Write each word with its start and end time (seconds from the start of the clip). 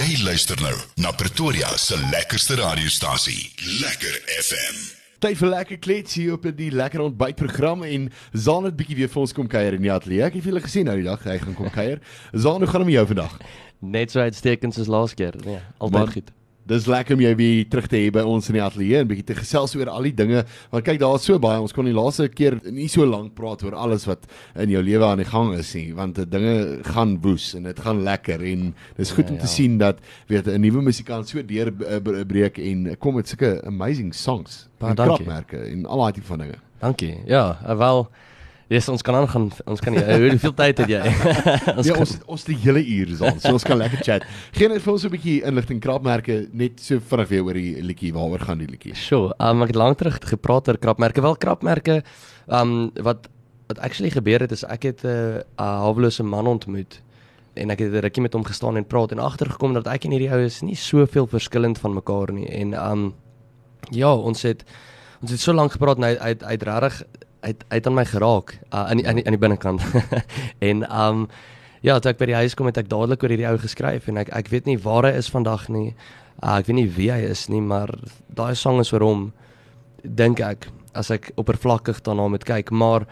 Jy 0.00 0.22
luister 0.24 0.56
nou 0.64 0.72
na 1.04 1.10
Pretoria 1.12 1.68
se 1.76 1.96
lekkerste 2.08 2.54
radiostasie, 2.56 3.50
Lekker 3.82 4.14
FM. 4.32 4.78
Tyd 5.20 5.36
vir 5.36 5.50
lekker 5.50 5.80
klets 5.84 6.14
hier 6.16 6.38
op 6.38 6.46
die 6.56 6.70
lekker 6.72 7.02
ontbytprogram 7.04 7.84
en 7.84 8.06
Zaan 8.32 8.64
het 8.64 8.78
bietjie 8.78 8.96
weer 9.02 9.10
vir 9.12 9.20
ons 9.26 9.36
kom 9.36 9.50
kuier 9.52 9.76
in 9.76 9.84
die 9.84 9.92
ateljee. 9.92 10.22
Ek 10.24 10.38
het 10.38 10.48
julle 10.48 10.64
gesien 10.64 10.88
nou 10.88 10.96
die 10.96 11.04
dag 11.04 11.26
hy 11.28 11.36
gaan 11.42 11.58
kom 11.58 11.68
kuier. 11.74 12.00
Zaan, 12.32 12.64
hoe 12.64 12.70
gaan 12.70 12.86
dit 12.86 12.94
met 12.94 12.96
jou 12.96 13.06
vandag? 13.12 13.36
Net 13.84 14.14
so 14.16 14.24
uitstekend 14.24 14.78
soos 14.78 14.88
laas 14.88 15.12
keer. 15.18 15.36
Nee, 15.44 15.60
altyd 15.84 16.16
goed. 16.16 16.32
Dis 16.70 16.86
lekker 16.86 17.16
om 17.16 17.22
jou 17.24 17.32
weer 17.34 17.64
terug 17.66 17.88
te 17.90 17.98
hê 17.98 18.10
by 18.14 18.22
ons 18.22 18.46
in 18.52 18.54
die 18.54 18.62
ateljee 18.62 19.00
en 19.02 19.08
bietjie 19.10 19.26
te 19.32 19.34
gesels 19.34 19.74
oor 19.74 19.88
al 19.90 20.06
die 20.06 20.12
dinge. 20.14 20.44
Want 20.70 20.84
kyk, 20.86 21.00
daar 21.02 21.16
is 21.18 21.24
so 21.26 21.38
baie. 21.42 21.58
Ons 21.58 21.74
kon 21.74 21.88
die 21.88 21.94
laaste 21.96 22.28
keer 22.30 22.60
nie 22.70 22.86
so 22.92 23.02
lank 23.08 23.34
praat 23.34 23.64
oor 23.66 23.74
alles 23.74 24.06
wat 24.06 24.28
in 24.54 24.70
jou 24.70 24.82
lewe 24.86 25.04
aan 25.08 25.18
die 25.18 25.26
gang 25.26 25.50
is 25.58 25.72
nie, 25.74 25.88
want 25.98 26.20
dinge 26.30 26.54
gaan 26.92 27.16
woes 27.24 27.54
en 27.58 27.66
dit 27.66 27.80
gaan 27.82 28.04
lekker 28.06 28.44
en 28.52 28.70
dis 28.96 29.10
goed 29.16 29.26
Ja, 29.26 29.34
om 29.34 29.38
te 29.42 29.48
ja. 29.50 29.54
sien 29.56 29.78
dat 29.78 29.98
weet 30.28 30.46
'n 30.46 30.60
nuwe 30.60 30.82
musikant 30.82 31.28
so 31.28 31.42
deurbreek 31.42 32.58
en 32.58 32.96
kom 32.98 33.14
met 33.16 33.28
sulke 33.28 33.60
amazing 33.66 34.14
songs. 34.14 34.68
Baie 34.78 34.90
en 34.90 34.96
dankie. 34.96 35.24
krapmerke 35.24 35.58
en 35.72 35.86
al 35.86 35.98
daai 35.98 36.12
tipe 36.12 36.26
van 36.26 36.38
dinge. 36.38 36.58
Dankie. 36.80 37.16
Ja, 37.26 37.58
uh, 37.66 37.76
wel 37.76 38.08
Yes, 38.70 38.86
ons 38.88 39.02
kan 39.02 39.16
aangaan. 39.18 39.48
Ons 39.66 39.80
kan 39.82 39.92
nie. 39.96 39.98
Uh, 40.04 40.30
hoeveel 40.30 40.52
tyd 40.54 40.78
het 40.78 40.88
jy? 40.92 41.00
ons 41.78 41.86
ja, 41.88 41.92
kan- 41.96 42.04
ons 42.04 42.12
ons 42.30 42.44
die 42.46 42.54
hele 42.62 42.82
uur 42.86 43.08
is 43.16 43.22
aan. 43.26 43.40
So 43.42 43.50
ons 43.56 43.64
kan 43.66 43.80
lekker 43.80 44.04
chat. 44.06 44.22
Geen 44.54 44.70
net 44.70 44.82
vir 44.84 44.92
ons 44.92 45.04
'n 45.04 45.10
bietjie 45.10 45.40
inligting 45.48 45.80
krapmerke 45.82 46.36
net 46.54 46.78
so 46.80 47.00
vinnig 47.02 47.28
weer 47.32 47.42
oor 47.48 47.58
die 47.58 47.82
liedjie 47.82 48.12
waaroor 48.14 48.38
gaan 48.46 48.58
die 48.62 48.68
liedjie. 48.70 48.94
Sure. 48.94 49.34
Um, 49.42 49.62
ek 49.66 49.72
het 49.74 49.76
lank 49.80 49.98
terug 49.98 50.20
gepraat 50.22 50.68
oor 50.70 50.78
krapmerke. 50.78 51.20
Wel 51.20 51.36
krapmerke 51.36 52.02
um 52.48 52.92
wat 53.02 53.26
wat 53.66 53.78
actually 53.86 54.10
gebeur 54.10 54.40
het 54.40 54.52
is 54.52 54.62
ek 54.64 54.82
het 54.82 55.02
'n 55.04 55.42
uh, 55.42 55.42
hawelose 55.58 56.22
man 56.22 56.46
ontmoet 56.46 57.02
en 57.56 57.70
ek 57.70 57.78
het 57.80 57.90
'n 57.92 58.00
rukkie 58.06 58.22
met 58.22 58.32
hom 58.34 58.44
gestaan 58.44 58.76
en 58.76 58.86
praat 58.86 59.10
en 59.12 59.18
agtergekom 59.18 59.74
dat 59.74 59.86
ek 59.86 60.04
en 60.04 60.10
hierdie 60.12 60.30
ou 60.30 60.38
is 60.44 60.62
nie 60.62 60.74
soveel 60.78 61.26
verskillend 61.26 61.78
van 61.78 61.94
mekaar 61.94 62.32
nie 62.32 62.46
en 62.46 62.74
um 62.74 63.14
ja, 63.90 64.14
ons 64.14 64.42
het 64.42 64.62
ons 65.22 65.30
het 65.30 65.40
so 65.40 65.52
lank 65.52 65.72
gepraat 65.72 65.96
en 65.98 66.02
hy 66.04 66.14
hy 66.20 66.28
het- 66.28 66.42
hy 66.42 66.52
het 66.54 66.62
regtig 66.62 67.02
hy 67.42 67.54
hy 67.70 67.78
het 67.78 67.86
aan 67.86 67.96
my 67.96 68.04
geraak 68.04 68.54
uh, 68.72 68.86
aan 68.90 69.00
die 69.00 69.06
aan 69.08 69.20
die, 69.20 69.24
aan 69.26 69.36
die 69.36 69.42
binnekant. 69.42 69.84
en 70.70 70.84
um 70.90 71.28
ja, 71.80 71.98
toe 71.98 72.12
ek 72.12 72.18
by 72.20 72.28
die 72.28 72.40
huis 72.42 72.54
kom 72.54 72.68
het 72.68 72.80
ek 72.80 72.90
dadelik 72.90 73.22
oor 73.24 73.32
hierdie 73.32 73.48
ou 73.48 73.56
geskryf 73.60 74.08
en 74.08 74.20
ek 74.20 74.32
ek 74.36 74.50
weet 74.52 74.68
nie 74.68 74.76
waar 74.80 75.08
hy 75.08 75.14
is 75.16 75.30
vandag 75.32 75.68
nie. 75.72 75.94
Uh, 76.42 76.58
ek 76.58 76.68
weet 76.68 76.78
nie 76.82 76.90
wie 76.96 77.10
hy 77.12 77.22
is 77.30 77.48
nie, 77.52 77.62
maar 77.64 77.92
daai 78.28 78.54
sang 78.56 78.80
is 78.80 78.92
oor 78.92 79.04
hom 79.04 79.30
dink 80.04 80.40
ek 80.40 80.68
as 80.96 81.10
ek 81.14 81.30
oppervlakkig 81.38 82.00
daarna 82.02 82.28
moet 82.32 82.44
kyk, 82.48 82.72
maar 82.72 83.06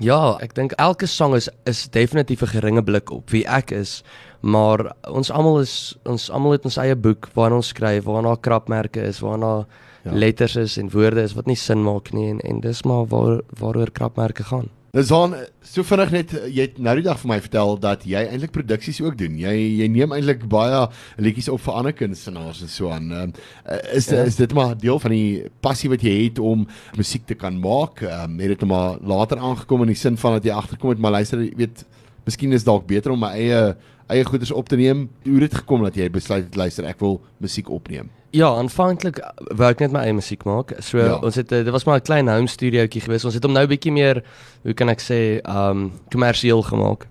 ja, 0.00 0.38
ek 0.40 0.54
dink 0.56 0.76
elke 0.80 1.06
sang 1.10 1.34
is 1.36 1.50
is 1.68 1.88
definitief 1.92 2.42
'n 2.42 2.54
geringe 2.54 2.82
blik 2.82 3.10
op 3.10 3.30
wie 3.30 3.44
ek 3.46 3.72
is, 3.72 4.02
maar 4.42 4.92
ons 5.10 5.30
almal 5.30 5.60
is 5.62 5.96
ons 6.08 6.28
almal 6.30 6.52
het 6.56 6.64
ons 6.68 6.76
eie 6.82 6.96
boek 6.98 7.28
waarin 7.34 7.56
ons 7.60 7.68
skryf, 7.72 8.04
waarna 8.04 8.36
krapmerke 8.40 9.02
is, 9.08 9.20
waarna 9.22 9.66
Ja. 10.04 10.10
letters 10.18 10.56
is 10.56 10.78
en 10.78 10.88
woorde 10.90 11.22
is 11.22 11.34
wat 11.38 11.46
nie 11.46 11.54
sin 11.56 11.78
maak 11.86 12.08
nie 12.12 12.28
en 12.32 12.40
en 12.40 12.60
dis 12.60 12.80
maar 12.82 13.04
waar 13.06 13.40
waaroor 13.60 13.90
krapmerke 13.94 14.42
gaan. 14.42 14.66
Nou 14.92 15.04
Zaan, 15.06 15.34
so 15.62 15.82
vinnig 15.86 16.10
net 16.10 16.32
jy 16.50 16.66
het 16.66 16.78
nou 16.82 16.96
die 16.98 17.04
dag 17.06 17.20
vir 17.20 17.28
my 17.30 17.38
vertel 17.40 17.78
dat 17.80 18.02
jy 18.04 18.24
eintlik 18.28 18.50
produksies 18.52 18.98
ook 19.00 19.14
doen. 19.16 19.38
Jy 19.38 19.52
jy 19.78 19.86
neem 19.88 20.12
eintlik 20.12 20.42
baie 20.48 20.88
liedjies 21.22 21.48
op 21.48 21.60
vir 21.60 21.74
ander 21.78 21.92
kunstenaars 21.92 22.62
en 22.62 22.68
so 22.68 22.90
aan. 22.90 23.12
Uh, 23.12 23.78
is 23.94 24.10
Ja. 24.10 24.24
is 24.24 24.36
dit 24.36 24.52
maar 24.52 24.74
deel 24.76 24.98
van 24.98 25.10
die 25.10 25.44
passie 25.60 25.88
wat 25.88 26.02
jy 26.02 26.24
het 26.24 26.38
om 26.38 26.66
musiek 26.96 27.24
te 27.26 27.34
kan 27.34 27.60
maak? 27.60 28.02
Um, 28.02 28.38
het 28.40 28.48
dit 28.48 28.60
nou 28.60 28.68
maar 28.74 28.98
later 29.00 29.38
aangekom 29.38 29.82
in 29.82 29.94
die 29.94 29.96
sin 29.96 30.16
van 30.16 30.32
dat 30.32 30.44
jy 30.44 30.50
agterkom 30.52 30.90
het 30.90 30.98
maar 30.98 31.12
luister, 31.12 31.38
jy 31.40 31.54
weet, 31.56 31.84
miskien 32.26 32.52
is 32.52 32.64
dalk 32.64 32.86
beter 32.86 33.12
om 33.12 33.20
my 33.20 33.30
eie 33.38 33.76
eie 34.08 34.24
goeders 34.24 34.50
op 34.50 34.68
te 34.68 34.76
neem. 34.76 35.10
Hoe 35.24 35.40
het 35.40 35.50
dit 35.50 35.54
gekom 35.54 35.82
dat 35.82 35.94
jy 35.94 36.10
besluit 36.10 36.44
het 36.44 36.56
luister, 36.56 36.84
ek 36.84 37.00
wil 37.00 37.20
musiek 37.38 37.68
opneem? 37.70 38.10
Ja, 38.32 38.48
aanvanklik 38.56 39.18
wou 39.56 39.70
ek 39.70 39.80
net 39.80 39.92
my 39.92 40.00
eie 40.00 40.12
musiek 40.12 40.44
maak. 40.44 40.72
So 40.80 40.98
Ja. 40.98 41.18
ons 41.22 41.34
het 41.34 41.52
eh, 41.52 41.64
dit 41.64 41.72
was 41.72 41.84
maar 41.84 41.96
'n 41.98 42.02
klein 42.02 42.28
home 42.28 42.46
studiootjie 42.48 43.00
geweest. 43.02 43.24
Ons 43.24 43.34
het 43.34 43.42
hom 43.42 43.52
nou 43.52 43.66
bietjie 43.66 43.92
meer, 43.92 44.22
hoe 44.62 44.74
kan 44.74 44.88
ek 44.88 45.00
sê, 45.00 45.40
um 45.48 45.92
kommersieel 46.10 46.62
gemaak. 46.62 47.06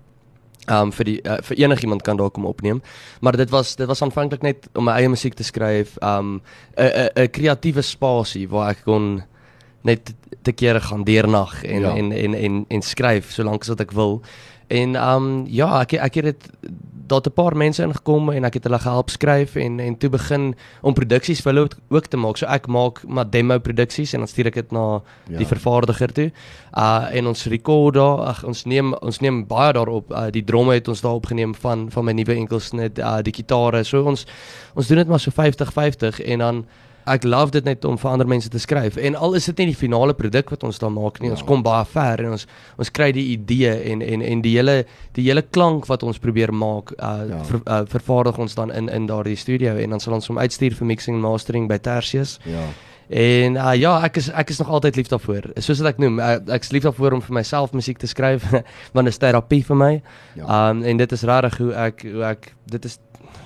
Um 0.70 0.92
vir 0.92 1.04
die 1.04 1.20
uh, 1.24 1.38
vir 1.42 1.56
enigiemand 1.56 2.02
kan 2.02 2.16
daar 2.16 2.30
kom 2.30 2.46
opneem. 2.46 2.82
Maar 3.20 3.36
dit 3.36 3.50
was 3.50 3.76
dit 3.76 3.86
was 3.86 4.02
aanvanklik 4.02 4.42
net 4.42 4.68
om 4.74 4.84
my 4.84 4.92
eie 4.92 5.08
musiek 5.08 5.34
te 5.34 5.42
skryf, 5.44 5.96
um 6.02 6.40
'n 6.76 6.84
'n 6.84 7.08
'n 7.22 7.30
kreatiewe 7.30 7.82
spasie 7.82 8.48
waar 8.48 8.70
ek 8.70 8.82
kon 8.84 9.22
net 9.84 10.14
te 10.42 10.52
kere 10.52 10.80
gaan 10.80 11.04
deurnag 11.04 11.64
en, 11.64 11.80
ja. 11.80 11.94
en 11.96 12.12
en 12.12 12.34
en 12.34 12.64
en 12.68 12.82
skryf 12.82 13.30
solank 13.32 13.60
as 13.60 13.68
wat 13.68 13.80
ek 13.80 13.92
wil. 13.92 14.22
En 14.72 14.96
um 14.96 15.28
ja, 15.52 15.68
ek 15.84 15.98
ek 16.00 16.20
het 16.20 16.30
dit 16.32 16.50
daar 17.12 17.20
'n 17.24 17.32
paar 17.32 17.56
mense 17.56 17.82
ingekom 17.82 18.30
en 18.30 18.44
ek 18.44 18.54
het 18.54 18.64
hulle 18.64 18.78
gehelp 18.78 19.10
skryf 19.10 19.54
en 19.56 19.80
en 19.80 19.98
toe 19.98 20.10
begin 20.10 20.54
om 20.80 20.94
produksies 20.94 21.40
vir 21.40 21.52
hulle 21.52 21.68
ook, 21.88 22.06
te 22.06 22.16
maak. 22.16 22.36
So 22.36 22.46
ek 22.46 22.66
maak 22.66 23.04
maar 23.06 23.30
demo 23.30 23.58
produksies 23.58 24.12
en 24.12 24.18
dan 24.18 24.28
stuur 24.28 24.46
ek 24.46 24.54
dit 24.54 24.72
na 24.72 24.78
Ja. 24.82 25.02
ja. 25.28 25.36
die 25.38 25.46
vervaardiger 25.46 26.12
toe. 26.12 26.32
Uh 26.76 27.08
en 27.12 27.26
ons 27.26 27.44
rekord 27.46 27.94
daar, 27.94 28.18
ag 28.18 28.44
ons 28.44 28.64
neem 28.64 28.94
ons 28.94 29.18
neem 29.20 29.46
baie 29.46 29.72
daarop. 29.72 30.10
Uh 30.10 30.30
die 30.30 30.44
dromme 30.44 30.74
het 30.74 30.88
ons 30.88 31.00
daar 31.00 31.14
opgeneem 31.14 31.54
van 31.54 31.90
van 31.90 32.04
my 32.04 32.12
nuwe 32.12 32.34
enkelsnit, 32.34 32.98
uh 32.98 33.22
die 33.22 33.34
gitare. 33.34 33.84
So 33.84 34.02
ons 34.02 34.26
ons 34.74 34.86
doen 34.88 34.96
dit 34.96 35.08
maar 35.08 35.20
so 35.20 35.30
50-50 35.30 36.24
en 36.24 36.38
dan 36.38 36.64
ek 37.06 37.24
love 37.24 37.50
dit 37.50 37.64
net 37.64 37.84
om 37.84 37.96
vir 37.98 38.10
ander 38.10 38.26
mense 38.26 38.48
te 38.48 38.58
skryf. 38.58 38.96
En 38.96 39.14
al 39.16 39.34
is 39.34 39.44
dit 39.46 39.58
nie 39.58 39.66
die 39.72 39.76
finale 39.76 40.14
produk 40.14 40.50
wat 40.50 40.62
ons 40.64 40.78
dan 40.78 40.92
maak 40.92 41.20
nie, 41.20 41.28
Ja. 41.28 41.34
ons 41.34 41.42
kom 41.42 41.62
baie 41.62 41.84
ver 41.84 42.20
en 42.24 42.30
ons 42.32 42.46
ons 42.78 42.90
kry 42.90 43.12
die 43.12 43.32
idee 43.32 43.72
en 43.92 44.02
en 44.02 44.22
en 44.22 44.42
die 44.42 44.56
hele 44.56 44.84
die 45.14 45.24
hele 45.24 45.42
klank 45.42 45.86
wat 45.86 46.02
ons 46.02 46.18
probeer 46.18 46.52
maak, 46.52 46.92
uh, 46.92 46.96
Ja. 47.28 47.36
ja. 47.36 47.42
ver, 47.44 47.60
uh 47.66 47.82
vervaardig 47.86 48.38
ons 48.38 48.54
dan 48.54 48.72
in 48.72 48.88
in 48.88 49.06
daardie 49.06 49.36
studio 49.36 49.76
en 49.76 49.90
dan 49.90 50.00
sal 50.00 50.14
ons 50.14 50.26
hom 50.28 50.38
uitstuur 50.38 50.74
vir 50.74 50.86
mixing 50.86 51.16
en 51.16 51.20
mastering 51.22 51.68
by 51.68 51.78
Tertius. 51.78 52.38
Ja. 52.44 52.64
En 53.10 53.56
uh, 53.56 53.74
ja, 53.76 54.00
ek 54.04 54.16
is 54.16 54.30
ek 54.30 54.50
is 54.50 54.58
nog 54.58 54.68
altyd 54.70 54.96
lief 54.96 55.08
daarvoor. 55.08 55.50
Soos 55.60 55.80
wat 55.82 55.88
ek 55.94 55.98
noem, 55.98 56.18
uh, 56.18 56.38
ek 56.54 56.70
lief 56.72 56.82
daarvoor 56.86 57.12
om 57.12 57.20
vir 57.20 57.34
myself 57.34 57.72
musiek 57.76 57.98
te 57.98 58.06
skryf 58.06 58.42
want 58.94 59.04
dit 59.04 59.12
is 59.12 59.18
terapie 59.18 59.64
vir 59.66 59.76
my. 59.76 59.92
Ja. 60.34 60.44
Ja. 60.46 60.70
Um 60.70 60.82
en 60.82 60.96
dit 60.96 61.12
is 61.12 61.22
regtig 61.22 61.58
hoe 61.58 61.72
ek 61.74 62.02
hoe 62.08 62.24
ek 62.24 62.52
dit 62.72 62.84
is 62.84 62.98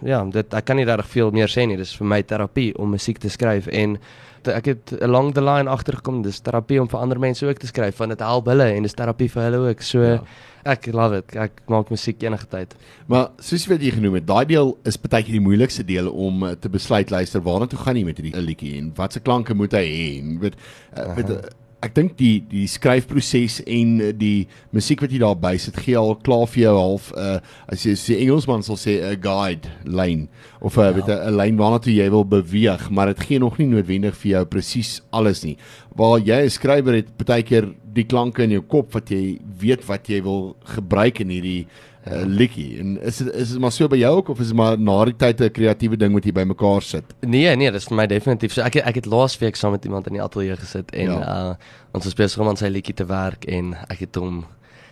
ja, 0.03 0.25
dit 0.25 0.55
ek 0.55 0.65
kan 0.65 0.77
nie 0.77 0.85
regtig 0.89 1.07
veel 1.15 1.31
meer 1.31 1.49
sê 1.53 1.67
nie. 1.67 1.77
Dis 1.77 1.95
vir 1.97 2.07
my 2.07 2.23
terapie 2.23 2.73
om 2.79 2.91
musiek 2.91 3.19
te 3.19 3.29
skryf 3.33 3.67
en 3.73 3.99
te, 4.43 4.53
ek 4.55 4.67
het 4.73 4.93
along 5.03 5.33
the 5.35 5.43
line 5.43 5.71
agtergekom 5.71 6.23
dis 6.23 6.41
terapie 6.41 6.81
om 6.83 6.89
vir 6.89 7.01
ander 7.01 7.19
mense 7.19 7.47
ook 7.47 7.59
te 7.59 7.67
skryf 7.71 7.99
want 7.99 8.15
dit 8.15 8.21
help 8.23 8.47
hulle 8.53 8.69
en 8.77 8.83
dis 8.87 8.95
terapie 8.95 9.29
vir 9.33 9.43
hulle 9.49 9.63
ook. 9.71 9.83
So 9.83 10.03
Ja. 10.03 10.21
ek 10.67 10.87
love 10.93 11.17
it. 11.19 11.37
Ek 11.37 11.61
maak 11.71 11.91
musiek 11.91 12.23
enige 12.23 12.47
tyd. 12.51 12.75
Maar 13.07 13.29
soos 13.39 13.67
wat 13.71 13.81
jy 13.81 13.91
genoem 13.95 14.15
het, 14.19 14.27
daai 14.27 14.45
deel 14.47 14.77
is 14.85 14.97
baie 14.99 15.23
keer 15.23 15.37
die 15.39 15.41
moeilikste 15.45 15.85
deel 15.87 16.09
om 16.11 16.43
uh, 16.43 16.55
te 16.59 16.69
besluit 16.69 17.11
luister 17.11 17.41
waarna 17.41 17.67
toe 17.71 17.79
gaan 17.79 17.97
jy 17.97 18.05
met 18.05 18.19
hierdie 18.19 18.43
liedjie 18.43 18.79
en 18.81 18.93
watse 18.97 19.21
klanke 19.21 19.55
moet 19.55 19.73
hy 19.79 19.85
hê 19.87 20.09
en 20.21 20.39
weet 20.43 20.57
uh, 20.97 21.15
weet 21.15 21.31
uh, 21.31 21.39
ek 21.85 21.93
dink 21.97 22.15
die 22.17 22.41
die 22.49 22.65
skryfproses 22.71 23.59
en 23.69 23.97
uh, 24.01 24.13
die 24.17 24.47
musiek 24.75 25.03
wat 25.05 25.13
jy 25.13 25.21
daar 25.21 25.37
bysit 25.39 25.77
gee 25.85 25.97
al 26.01 26.15
klaar 26.25 26.47
vir 26.49 26.63
jou 26.63 26.75
half 26.77 27.11
uh, 27.13 27.39
as 27.73 27.85
jy 27.85 27.93
as 27.97 28.05
die 28.09 28.19
Engelsman 28.25 28.65
sal 28.67 28.79
sê 28.81 28.97
'n 29.05 29.21
guide 29.21 29.69
lyn 29.85 30.27
of 30.61 30.79
'n 30.79 30.89
uh, 30.89 30.93
weet 30.97 31.11
'n 31.13 31.21
'n 31.29 31.37
lyn 31.37 31.61
waarna 31.61 31.79
toe 31.79 31.93
jy 31.93 32.09
wil 32.11 32.25
beweeg, 32.25 32.91
maar 32.91 33.13
dit 33.13 33.21
gee 33.21 33.39
nog 33.39 33.59
nie 33.59 33.69
noodwendig 33.69 34.17
vir 34.17 34.31
jou 34.31 34.45
presies 34.45 35.03
alles 35.13 35.45
nie. 35.45 35.57
Waar 35.95 36.19
jy 36.19 36.45
'n 36.45 36.51
skrywer 36.51 36.95
het, 36.95 37.13
baie 37.17 37.43
keer 37.43 37.75
die 37.97 38.05
klanke 38.05 38.45
in 38.45 38.57
jou 38.57 38.63
kop 38.63 38.93
wat 38.95 39.11
jy 39.11 39.39
weet 39.61 39.85
wat 39.89 40.09
jy 40.09 40.23
wil 40.23 40.57
gebruik 40.65 41.21
in 41.21 41.31
hierdie 41.31 41.67
uh, 42.07 42.23
liedjie. 42.25 42.79
En 42.81 42.99
is 43.03 43.17
dit 43.17 43.35
is 43.35 43.51
dit 43.51 43.59
maar 43.61 43.73
so 43.73 43.89
by 43.89 43.97
jou 43.97 44.17
ook 44.17 44.29
of 44.29 44.41
is 44.41 44.47
dit 44.53 44.57
maar 44.57 44.79
na 44.79 45.05
die 45.05 45.17
tyd 45.17 45.41
'n 45.41 45.51
kreatiewe 45.51 45.97
ding 45.97 46.15
wat 46.15 46.25
jy 46.25 46.33
bymekaar 46.33 46.83
sit? 46.83 47.05
Nee, 47.21 47.57
nee, 47.57 47.71
dis 47.71 47.85
vir 47.89 47.97
my 47.97 48.07
definitief. 48.07 48.53
So 48.53 48.63
ek 48.63 48.77
ek 48.77 48.95
het 48.95 49.07
laas 49.07 49.39
week 49.39 49.57
saam 49.57 49.73
met 49.73 49.85
iemand 49.85 50.07
in 50.07 50.13
die 50.13 50.23
ateljee 50.23 50.57
gesit 50.57 50.91
en 50.95 51.05
Ja. 51.11 51.19
ja. 51.19 51.51
uh 51.51 51.55
ons 51.93 52.05
was 52.05 52.15
besig 52.15 52.39
om 52.41 52.49
aan 52.49 52.57
sy 52.57 52.69
liedjie 52.69 52.95
te 52.95 53.07
werk 53.07 53.45
en 53.45 53.75
ek 53.89 53.99
het 53.99 54.15
hom 54.17 54.45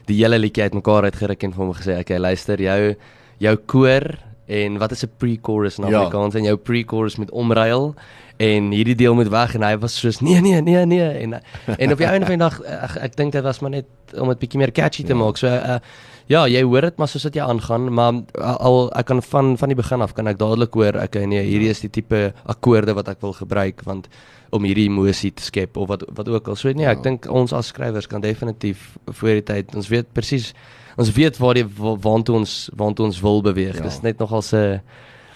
die 0.06 0.16
hele 0.16 0.38
liedjie 0.38 0.62
uitmekaar 0.62 1.02
uitgeruk 1.04 1.42
en 1.42 1.52
vir 1.52 1.64
hom 1.64 1.75
gesê, 1.75 1.98
"Oké, 2.00 2.19
luister, 2.19 2.60
jou 2.60 2.94
jou 3.38 3.56
koor 3.66 4.19
en 4.48 4.78
wat 4.78 4.92
is 4.92 5.04
'n 5.04 5.10
pre-chorus 5.19 5.78
in 5.78 5.86
Ja. 5.88 5.98
Afrikaans 6.00 6.34
en 6.34 6.44
jou 6.44 6.56
pre-chorus 6.56 7.17
moet 7.17 7.31
omruil 7.31 7.94
en 8.38 8.70
hierdie 8.72 8.94
deel 8.96 9.14
moet 9.14 9.28
weg 9.28 9.55
en 9.55 9.62
hy 9.62 9.76
was 9.78 9.94
soos 10.00 10.20
nee 10.20 10.40
nee 10.40 10.60
nee 10.62 10.84
nee 10.87 11.08
en 11.22 11.40
en 11.78 11.93
op 11.93 11.99
die 11.99 12.06
einde 12.06 12.26
van 12.26 12.38
die 12.38 12.49
dag 12.49 12.60
ek, 12.87 12.96
ek 13.02 13.17
dink 13.17 13.32
dit 13.32 13.43
was 13.43 13.60
maar 13.60 13.70
net 13.70 13.84
om 14.19 14.28
dit 14.28 14.38
bietjie 14.38 14.58
meer 14.58 14.72
catchy 14.72 15.02
te 15.05 15.12
Ja. 15.12 15.19
maak. 15.19 15.37
So 15.37 15.46
uh, 15.46 15.78
ja, 16.26 16.47
jy 16.49 16.62
hoor 16.62 16.81
dit 16.81 16.97
maar 16.99 17.09
soos 17.09 17.25
wat 17.25 17.35
jy 17.35 17.43
aangaan, 17.43 17.93
maar 17.93 18.12
uh, 18.38 18.55
al 18.61 18.91
ek 18.97 19.06
kan 19.06 19.23
van 19.23 19.56
van 19.61 19.69
die 19.69 19.76
begin 19.76 20.00
af 20.03 20.15
kan 20.15 20.26
ek 20.26 20.38
dadelik 20.38 20.73
hoor 20.75 20.97
okay 21.03 21.25
nee, 21.26 21.43
hierdie 21.43 21.69
is 21.71 21.81
die 21.81 21.91
tipe 21.91 22.32
akkoorde 22.47 22.94
wat 22.94 23.09
ek 23.09 23.21
wil 23.21 23.32
gebruik 23.32 23.82
want 23.85 24.09
om 24.55 24.62
hierdie 24.65 24.87
emosie 24.88 25.32
te 25.35 25.43
skep 25.43 25.76
of 25.76 25.88
wat 25.88 26.05
wat 26.15 26.29
ook 26.29 26.49
al. 26.49 26.56
So 26.56 26.69
nee, 26.73 26.85
Ja. 26.85 26.93
ek 26.93 27.03
dink 27.03 27.26
ons 27.31 27.53
as 27.53 27.67
skrywers 27.73 28.06
kan 28.06 28.21
definitief 28.21 28.97
voor 29.06 29.35
die 29.41 29.43
tyd 29.43 29.75
ons 29.75 29.88
weet 29.88 30.12
presies 30.15 30.53
ons 30.97 31.11
weet 31.12 31.37
waar 31.38 31.55
die 31.55 31.65
wa- 31.67 31.97
waantoe 31.99 32.37
ons 32.37 32.70
waantoe 32.77 33.06
ons 33.06 33.20
wil 33.20 33.43
beweeg. 33.43 33.75
Ja. 33.77 33.82
Ja. 33.82 33.88
Dis 33.91 34.00
net 34.03 34.19
nogal 34.19 34.43
'n 34.53 34.81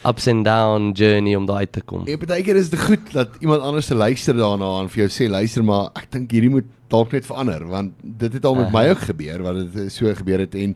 ups 0.06 0.29
and 0.29 0.44
down 0.44 0.93
journey 0.94 1.34
om 1.34 1.44
daai 1.46 1.67
te 1.67 1.81
kom. 1.82 2.06
En 2.06 2.19
baie 2.19 2.43
keer 2.43 2.56
is 2.56 2.70
dit 2.70 2.81
goed 2.81 3.12
dat 3.12 3.29
iemand 3.41 3.62
anders 3.62 3.87
se 3.87 3.94
luister 3.94 4.34
daarna 4.34 4.81
en 4.81 4.88
vir 4.88 5.08
jou 5.08 5.08
sê 5.11 5.29
luister 5.31 5.62
maar 5.64 5.91
ek 5.96 6.11
dink 6.11 6.31
hierdie 6.31 6.50
moet 6.50 6.64
dalk 6.88 7.12
net 7.12 7.26
verander 7.26 7.67
want 7.69 7.93
dit 8.02 8.32
het 8.32 8.44
al 8.44 8.55
met 8.55 8.67
Aha. 8.70 8.79
my 8.82 8.88
ook 8.90 8.99
gebeur 9.11 9.43
wat 9.43 9.73
dit 9.75 9.93
so 9.93 10.14
gebeur 10.14 10.38
het 10.44 10.55
en 10.55 10.75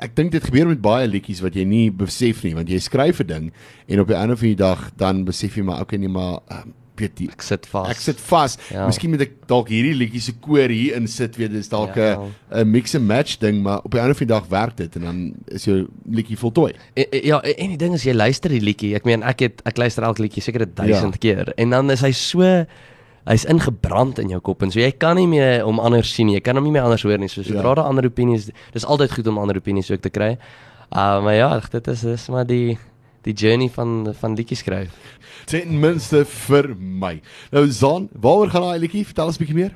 ek 0.00 0.14
dink 0.16 0.32
dit 0.32 0.44
gebeur 0.44 0.66
met 0.68 0.80
baie 0.80 1.08
liedjies 1.08 1.40
wat 1.44 1.54
jy 1.54 1.64
nie 1.68 1.90
besef 1.90 2.42
nie 2.44 2.54
want 2.56 2.68
jy 2.68 2.78
skryf 2.80 3.20
'n 3.20 3.26
ding 3.26 3.52
en 3.88 4.00
op 4.00 4.08
die 4.08 4.16
einde 4.16 4.36
van 4.36 4.48
die 4.48 4.56
dag 4.56 4.90
dan 4.96 5.24
besef 5.24 5.56
jy 5.56 5.62
maar 5.62 5.80
okay 5.80 5.98
nee 5.98 6.08
maar 6.08 6.40
um, 6.50 6.72
weet 7.00 7.18
jy 7.20 7.28
Ek 7.32 7.40
sit 7.42 7.66
vas. 7.66 7.88
Ek 7.88 7.96
sit 7.96 8.18
vas. 8.20 8.56
Ja. 8.70 8.76
Ja. 8.80 8.86
Miskien 8.86 9.10
moet 9.10 9.22
ek 9.24 9.32
dalk 9.48 9.68
hierdie 9.72 9.94
liedjie 9.96 10.20
se 10.20 10.32
koor 10.36 10.68
hier 10.68 10.96
insit, 10.98 11.36
weet 11.40 11.50
dis 11.52 11.68
dalk 11.72 11.96
'n 11.96 12.00
Ja. 12.00 12.18
'n 12.60 12.70
mix 12.70 12.94
and 12.94 13.06
match 13.08 13.38
ding, 13.40 13.62
maar 13.62 13.80
op 13.84 13.90
die 13.90 14.00
einde 14.00 14.14
van 14.14 14.26
die 14.26 14.34
dag 14.34 14.46
werk 14.48 14.76
dit 14.76 14.96
en 14.96 15.02
dan 15.02 15.32
is 15.48 15.64
jou 15.64 15.88
liedjie 16.04 16.36
voltooi. 16.36 16.72
En- 16.94 17.06
en- 17.10 17.24
Ja, 17.24 17.40
en 17.40 17.68
die 17.68 17.76
ding 17.78 17.94
is 17.94 18.04
jy 18.04 18.12
luister 18.12 18.50
die 18.50 18.60
liedjie. 18.60 18.94
Ek 18.94 19.04
meen 19.04 19.22
ek 19.22 19.40
het 19.40 19.62
ek 19.64 19.76
luister 19.78 20.02
elke 20.04 20.20
liedjie 20.22 20.42
seker 20.42 20.66
1000 20.74 21.14
ja. 21.14 21.18
keer 21.18 21.52
en 21.56 21.70
dan 21.70 21.90
is 21.90 22.00
hy 22.02 22.10
so 22.12 22.66
hy's 23.30 23.44
ingebrand 23.46 24.18
in 24.18 24.32
jou 24.34 24.40
kop 24.42 24.62
en 24.66 24.72
so 24.74 24.80
jy 24.82 24.90
kan 24.98 25.16
nie 25.16 25.28
meer 25.30 25.62
om 25.66 25.78
anders 25.80 26.10
sien 26.14 26.26
nie. 26.26 26.34
Jy 26.40 26.44
kan 26.48 26.58
hom 26.58 26.64
nie 26.66 26.72
meer 26.74 26.82
anders 26.88 27.04
hoor 27.06 27.18
nie. 27.22 27.28
So 27.30 27.42
sodra 27.46 27.68
Ja. 27.70 27.74
daar 27.78 27.84
ander 27.86 28.04
opinies, 28.10 28.50
dis 28.74 28.84
altyd 28.84 29.12
goed 29.14 29.26
om 29.30 29.38
ander 29.38 29.56
opinies 29.56 29.90
ook 29.90 30.02
te 30.02 30.10
kry. 30.10 30.32
Uh 30.90 31.22
maar 31.22 31.34
ja, 31.38 31.60
dit 31.70 31.88
is 31.88 32.00
dis 32.00 32.28
maar 32.28 32.46
die 32.46 32.78
die 33.22 33.34
journey 33.34 33.68
van 33.68 34.14
van 34.18 34.34
liedjies 34.34 34.58
skryf. 34.64 34.90
Ten 35.46 35.78
minste 35.80 36.24
vir 36.24 36.74
my. 36.78 37.20
Nou 37.52 37.66
Zan, 37.70 38.08
waaroor 38.12 38.50
gaan 38.50 38.62
daai 38.62 38.78
liedjie? 38.80 39.04
Vertel 39.06 39.26
ons 39.26 39.36
'n 39.38 39.44
bietjie 39.44 39.56
meer. 39.62 39.74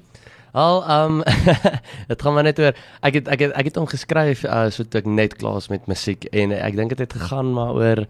Al 0.54 0.82
um 1.04 1.22
dit 2.10 2.22
gaan 2.22 2.34
maar 2.34 2.42
net 2.46 2.58
oor 2.58 2.74
ek 3.02 3.14
het 3.14 3.28
ek 3.28 3.40
het 3.40 3.52
ek 3.52 3.64
het 3.64 3.76
hom 3.76 3.86
geskryf 3.86 4.44
uh, 4.44 4.70
so 4.70 4.84
toe 4.84 5.00
ek 5.00 5.06
net 5.06 5.34
klaar 5.36 5.56
is 5.58 5.68
met 5.68 5.86
musiek 5.86 6.24
en 6.32 6.52
ek 6.52 6.76
dink 6.76 6.88
dit 6.94 6.98
het 6.98 7.12
gegaan 7.12 7.52
maar 7.52 7.74
oor 7.74 8.06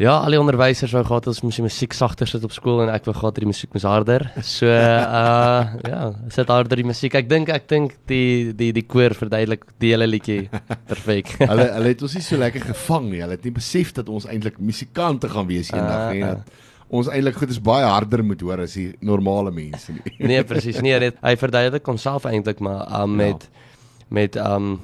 ja, 0.00 0.14
al 0.18 0.34
die 0.34 0.40
onderwysers 0.40 0.92
wou 0.92 1.02
gehad 1.06 1.28
ons 1.30 1.40
moes 1.44 1.56
die 1.56 1.64
musiek 1.64 1.94
sagter 1.96 2.28
sit 2.28 2.44
op 2.44 2.52
skool 2.54 2.82
en 2.84 2.92
ek 2.92 3.06
wou 3.08 3.14
gehad 3.16 3.38
die 3.40 3.48
musiek 3.48 3.72
moes 3.76 3.86
harder. 3.88 4.26
So 4.44 4.68
uh 4.68 5.62
ja, 5.92 6.02
sit 6.32 6.52
harder 6.52 6.82
die 6.82 6.86
musiek. 6.88 7.16
Ek 7.18 7.30
dink 7.30 7.52
ek 7.54 7.68
dink 7.72 7.96
die 8.10 8.52
die 8.56 8.72
die 8.76 8.84
koor 8.84 9.16
verduidelik 9.16 9.64
die 9.82 9.94
hele 9.94 10.08
liedjie 10.10 10.42
perfek. 10.90 11.36
Hulle 11.50 11.70
hulle 11.78 11.94
het 11.94 12.04
ons 12.06 12.16
nie 12.18 12.24
so 12.26 12.40
lekker 12.40 12.68
gevang 12.74 13.10
nie. 13.10 13.22
Hulle 13.24 13.38
het 13.38 13.46
nie 13.48 13.56
besef 13.56 13.94
dat 13.96 14.10
ons 14.12 14.28
eintlik 14.30 14.60
musikante 14.60 15.30
gaan 15.32 15.48
wees 15.48 15.72
eendag 15.72 16.12
nie. 16.12 16.22
Ah, 16.22 16.36
en 16.36 16.42
Dat 16.44 16.64
ons 16.96 17.08
eintlik 17.10 17.40
goed 17.40 17.50
is 17.50 17.58
baie 17.62 17.86
harder 17.86 18.22
moet 18.22 18.42
hoor 18.46 18.60
as 18.62 18.76
die 18.78 18.92
normale 19.02 19.50
mense 19.50 19.94
nie. 19.96 20.12
nee, 20.30 20.42
presies. 20.46 20.78
Nee, 20.84 20.98
dit 21.02 21.16
hy 21.24 21.32
verduidelik 21.40 21.88
homself 21.88 22.28
eintlik 22.30 22.60
maar 22.62 22.84
um, 23.00 23.16
met 23.18 23.48
met 24.08 24.36
um 24.38 24.76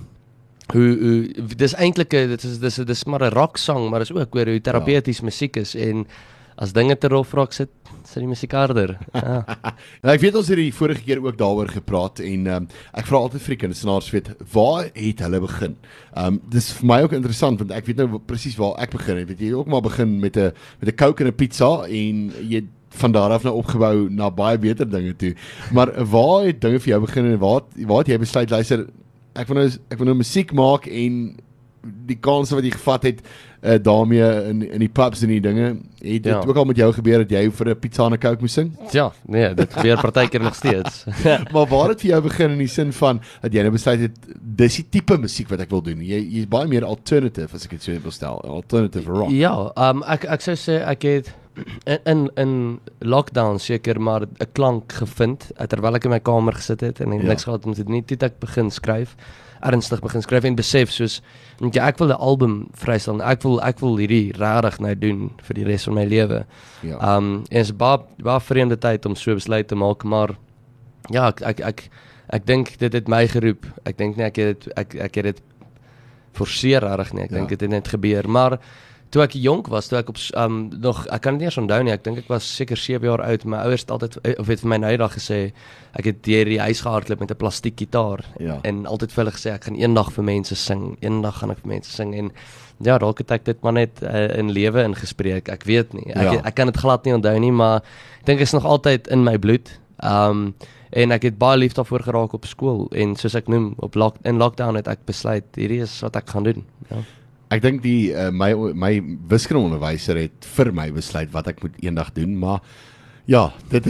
hoe 0.72 0.90
hoe 1.36 1.56
dis 1.56 1.74
eintlik 1.74 2.14
'n 2.14 2.28
dit 2.34 2.44
is 2.44 2.58
dis 2.58 2.76
dis 2.76 3.04
maar 3.04 3.22
'n 3.22 3.34
rock 3.34 3.56
song, 3.56 3.90
maar 3.90 4.00
dis 4.00 4.12
ook 4.12 4.34
oor 4.34 4.46
hoe 4.46 4.60
terapeuties 4.60 5.18
ja. 5.18 5.24
musiek 5.24 5.56
is 5.56 5.74
en 5.74 6.06
as 6.56 6.72
dinge 6.72 6.96
te 6.98 7.08
rof 7.08 7.32
raak 7.34 7.52
sit 7.52 7.70
sit 8.04 8.22
die 8.22 8.28
musiek 8.28 8.52
harder. 8.52 8.98
Ja. 9.22 9.44
Nou 10.02 10.14
ek 10.14 10.20
weet 10.20 10.36
ons 10.36 10.48
het 10.50 10.58
die 10.58 10.74
vorige 10.74 11.04
keer 11.06 11.20
ook 11.22 11.36
daaroor 11.38 11.68
gepraat 11.70 12.20
en 12.20 12.46
um, 12.50 12.68
ek 12.92 13.06
vra 13.06 13.20
altyd 13.22 13.44
vir 13.44 13.54
die 13.54 13.60
kunstenaars 13.62 14.10
weet 14.10 14.30
waar 14.52 14.90
het 14.92 15.22
hulle 15.24 15.40
begin? 15.44 15.76
Um 16.18 16.40
dis 16.52 16.72
vir 16.78 16.88
my 16.90 17.00
ook 17.06 17.16
interessant 17.16 17.62
want 17.62 17.72
ek 17.76 17.86
weet 17.86 18.02
nou 18.02 18.18
presies 18.18 18.58
waar 18.58 18.74
ek 18.82 18.96
begin 18.96 19.22
het. 19.22 19.28
Weet 19.30 19.44
jy 19.46 19.52
ook 19.54 19.70
maar 19.70 19.84
begin 19.84 20.18
met 20.20 20.36
'n 20.36 20.52
met 20.80 20.88
'n 20.88 20.96
Coke 20.96 21.24
en 21.24 21.30
'n 21.30 21.36
pizza 21.36 21.86
en 21.86 22.32
jy 22.40 22.64
van 22.92 23.12
daar 23.12 23.30
af 23.30 23.42
nou 23.42 23.54
opgebou 23.56 24.10
na 24.10 24.30
baie 24.30 24.58
beter 24.58 24.88
dinge 24.88 25.16
toe. 25.16 25.34
Maar 25.72 26.04
waar 26.04 26.44
het 26.44 26.60
dinge 26.60 26.80
vir 26.80 26.88
jou 26.88 27.00
begin 27.00 27.32
en 27.32 27.38
waar 27.38 27.62
waar 27.86 27.98
het 27.98 28.08
jy 28.08 28.18
besluit 28.18 28.50
luister 28.50 28.86
ek 29.34 29.48
wil 29.48 29.56
nou 29.62 29.68
ek 29.90 29.98
wil 29.98 30.06
nou 30.06 30.16
musiek 30.16 30.52
maak 30.52 30.86
en 30.86 31.36
die 31.82 32.14
kanse 32.22 32.54
wat 32.54 32.62
jy 32.62 32.70
gevat 32.70 33.02
het 33.08 33.22
uh, 33.26 33.74
daarmee 33.82 34.22
in 34.50 34.60
in 34.70 34.78
die 34.84 34.88
pubs 34.88 35.22
en 35.26 35.28
die 35.32 35.40
dinge 35.42 35.64
het 35.98 36.22
dit 36.22 36.26
Ja. 36.30 36.38
ook 36.46 36.56
al 36.56 36.64
met 36.64 36.76
jou 36.78 36.92
gebeur 36.92 37.24
dat 37.24 37.30
jy 37.30 37.50
vir 37.50 37.68
'n 37.70 37.78
pizza 37.80 38.04
en 38.06 38.12
'n 38.12 38.18
Coke 38.18 38.40
moes 38.40 38.52
sing? 38.52 38.70
ja, 38.92 39.10
nee, 39.26 39.54
dit 39.54 39.72
gebeur 39.72 39.96
partykeer 40.00 40.40
nog 40.42 40.54
steeds. 40.54 41.04
maar 41.52 41.66
waar 41.66 41.88
het 41.88 42.00
vir 42.00 42.10
jou 42.10 42.22
begin 42.22 42.50
in 42.50 42.58
die 42.58 42.68
sin 42.68 42.92
van 42.92 43.20
dat 43.42 43.52
jy 43.52 43.60
nou 43.62 43.70
besluit 43.72 44.00
het 44.00 44.16
dis 44.40 44.76
die 44.76 44.86
tipe 44.90 45.18
musiek 45.18 45.48
wat 45.48 45.60
ek 45.60 45.70
wil 45.70 45.82
doen. 45.82 45.98
Jy 46.00 46.20
jy's 46.22 46.46
baie 46.48 46.68
meer 46.68 46.84
alternative 46.84 47.54
as 47.54 47.64
ek 47.64 47.70
dit 47.70 47.82
so 47.82 47.92
wil 48.02 48.10
stel. 48.12 48.38
Alternative 48.44 49.10
rock. 49.10 49.30
Ja, 49.30 49.72
um 49.76 50.02
ek 50.06 50.24
ek 50.24 50.40
sou 50.40 50.54
sê 50.54 50.82
ek 50.86 51.02
het 51.02 51.34
in 51.84 51.98
in, 52.04 52.30
in 52.36 52.80
lockdown 53.00 53.58
seker 53.58 54.00
maar 54.00 54.22
'n 54.22 54.46
klank 54.52 54.92
gevind 54.92 55.50
terwyl 55.68 55.94
ek 55.96 56.04
in 56.04 56.10
my 56.10 56.20
kamer 56.20 56.52
gesit 56.54 56.80
het 56.80 57.00
en 57.00 57.12
Ja. 57.12 57.20
ja. 57.20 57.28
niks 57.28 57.44
gehad 57.44 57.66
om 57.66 57.74
te 57.74 57.84
doen 57.84 57.92
nie, 57.92 58.02
toe 58.04 58.16
het 58.16 58.22
ek 58.22 58.38
begin 58.40 58.70
skryf 58.70 59.16
ernstig 59.60 60.00
begin 60.00 60.22
skryf 60.22 60.44
en 60.44 60.54
besef 60.56 60.90
soos 60.90 61.20
want 61.60 61.74
ja, 61.74 61.86
ek 61.86 61.98
wil 61.98 62.08
'n 62.08 62.18
album 62.18 62.68
vrystel 62.74 63.20
ek 63.22 63.42
wil 63.42 63.60
ek 63.62 63.78
wil 63.80 63.96
hierdie 63.96 64.32
regtig 64.32 64.80
nou 64.80 64.94
doen 64.98 65.30
vir 65.42 65.54
die 65.54 65.64
res 65.64 65.84
van 65.84 65.94
my 65.94 66.04
lewe. 66.04 66.44
Ja. 66.82 67.16
Um 67.16 67.44
en 67.50 67.60
is 67.60 67.70
baie 67.76 67.98
baie 68.18 68.40
vreemde 68.40 68.76
tyd 68.78 69.06
om 69.06 69.14
so 69.14 69.34
besluit 69.34 69.68
te 69.68 69.74
maak, 69.74 70.04
maar 70.04 70.30
ja, 71.10 71.28
ek 71.28 71.40
ek 71.42 71.60
ek, 71.60 71.88
ek 72.30 72.46
dink 72.46 72.78
dit 72.78 72.92
het 72.92 73.08
my 73.08 73.26
geroep. 73.28 73.66
Ek 73.84 73.96
dink 73.98 74.16
nie 74.16 74.24
ek 74.24 74.36
het 74.36 74.60
dit 74.64 74.72
ek 74.78 74.94
ek 74.94 75.14
het 75.14 75.24
dit 75.24 75.40
forceer 76.32 76.80
reg 76.82 77.12
nie. 77.12 77.22
Ek 77.24 77.30
Ja. 77.30 77.36
dink 77.36 77.48
dit 77.48 77.60
het 77.60 77.70
net 77.70 77.88
gebeur, 77.88 78.28
maar 78.28 78.58
toe 79.12 79.20
ek 79.26 79.34
jonk 79.36 79.68
was, 79.68 79.90
toe 79.90 79.98
ek 80.00 80.08
op 80.08 80.16
um 80.40 80.70
nog 80.80 81.02
ek 81.12 81.20
kan 81.24 81.36
dit 81.36 81.44
nie 81.44 81.48
eens 81.50 81.58
onthou 81.60 81.82
nie. 81.84 81.92
Ek 81.92 82.04
dink 82.06 82.18
ek 82.22 82.30
was 82.32 82.46
seker 82.56 82.76
7 82.80 83.04
jaar 83.04 83.20
oud. 83.26 83.44
My 83.44 83.58
ouers 83.66 83.84
het 83.84 83.90
altyd 83.92 84.16
eh, 84.24 84.34
of 84.40 84.48
het 84.48 84.62
vir 84.64 84.70
my 84.72 84.78
nou 84.80 84.92
eendag 84.94 85.12
gesê 85.18 85.38
ek 85.98 86.08
het 86.08 86.22
deur 86.24 86.48
die 86.48 86.60
huis 86.62 86.80
gehardloop 86.80 87.20
met 87.20 87.30
'n 87.30 87.36
plastiek 87.36 87.76
gitaar 87.76 88.24
Ja. 88.40 88.58
en 88.64 88.86
altyd 88.86 89.12
vir 89.12 89.24
hulle 89.24 89.36
gesê 89.36 89.52
ek 89.52 89.64
gaan 89.68 89.76
eendag 89.76 90.12
vir 90.12 90.24
mense 90.24 90.54
sing. 90.56 90.96
Eendag 91.00 91.38
gaan 91.38 91.50
ek 91.50 91.58
vir 91.60 91.68
mense 91.68 91.90
sing 91.92 92.14
en 92.14 92.32
ja, 92.80 92.98
dalk 92.98 93.18
het 93.18 93.30
ek 93.30 93.44
dit 93.44 93.62
maar 93.62 93.72
net 93.72 94.02
uh, 94.02 94.38
in 94.38 94.50
lewe 94.50 94.82
ingespreek. 94.82 95.48
Ek 95.48 95.64
weet 95.64 95.92
nie. 95.92 96.08
Ek 96.14 96.32
Ja. 96.32 96.40
ek 96.44 96.54
kan 96.54 96.66
dit 96.66 96.76
glad 96.76 97.04
nie 97.04 97.14
onthou 97.14 97.38
nie, 97.38 97.52
maar 97.52 97.76
ek 98.20 98.24
dink 98.26 98.38
dit 98.38 98.46
is 98.48 98.52
nog 98.52 98.64
altyd 98.64 99.08
in 99.08 99.24
my 99.24 99.36
bloed. 99.38 99.78
Um 100.02 100.54
en 100.92 101.10
ek 101.12 101.22
het 101.22 101.38
baie 101.38 101.56
lief 101.58 101.72
daarvoor 101.72 102.02
geraak 102.02 102.32
op 102.34 102.44
skool 102.44 102.88
en 102.92 103.16
soos 103.16 103.34
ek 103.34 103.48
noem 103.48 103.74
op 103.78 103.94
lock, 103.94 104.16
in 104.24 104.36
lockdown 104.38 104.74
het 104.76 104.88
ek 104.88 104.98
besluit 105.06 105.44
hierdie 105.56 105.80
is 105.80 106.00
wat 106.00 106.16
ek 106.16 106.28
gaan 106.28 106.42
doen. 106.44 106.64
Ja. 106.90 106.96
Ek 107.52 107.60
dink 107.64 107.82
die 107.84 108.12
uh, 108.14 108.30
my 108.32 108.54
my 108.72 108.92
wiskundeonderwyser 109.28 110.16
het 110.22 110.48
vir 110.56 110.72
my 110.72 110.88
besluit 110.94 111.32
wat 111.34 111.50
ek 111.52 111.60
moet 111.64 111.76
eendag 111.84 112.12
doen, 112.16 112.32
maar 112.40 112.62
ja, 113.28 113.52
dit 113.70 113.84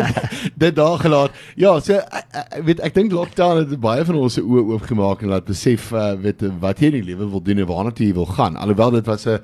dit 0.62 0.74
daar 0.76 0.98
gelaat. 1.02 1.38
Ja, 1.58 1.72
so 1.80 1.96
ek, 1.98 2.26
ek 2.34 2.66
weet 2.68 2.82
ek 2.84 2.98
dink 2.98 3.14
lockdown 3.16 3.62
het 3.62 3.72
baie 3.82 4.04
van 4.06 4.18
ons 4.20 4.36
se 4.38 4.44
oë 4.44 4.66
oopgemaak 4.74 5.24
en 5.24 5.32
laat 5.32 5.48
besef 5.48 5.88
uh, 5.96 6.12
weet 6.20 6.44
wat 6.62 6.82
jy 6.82 6.92
in 6.92 7.00
die 7.00 7.08
lewe 7.10 7.30
wil 7.32 7.42
doen 7.44 7.64
en 7.64 7.70
waarna 7.70 7.94
jy 7.96 8.12
wil 8.16 8.28
gaan. 8.28 8.60
Alhoewel 8.60 8.98
dit 8.98 9.08
was 9.08 9.26
'n 9.26 9.40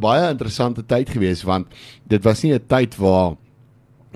baie 0.00 0.30
interessante 0.30 0.84
tyd 0.86 1.10
geweest 1.10 1.42
want 1.48 1.66
dit 2.06 2.22
was 2.24 2.42
nie 2.42 2.54
'n 2.54 2.66
tyd 2.68 2.96
waar 2.96 3.36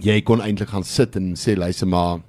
jy 0.01 0.21
kon 0.21 0.41
eintlik 0.41 0.69
gaan 0.69 0.85
sit 0.85 1.17
en 1.17 1.35
sê 1.35 1.57
luister 1.57 1.89
maar 1.89 2.21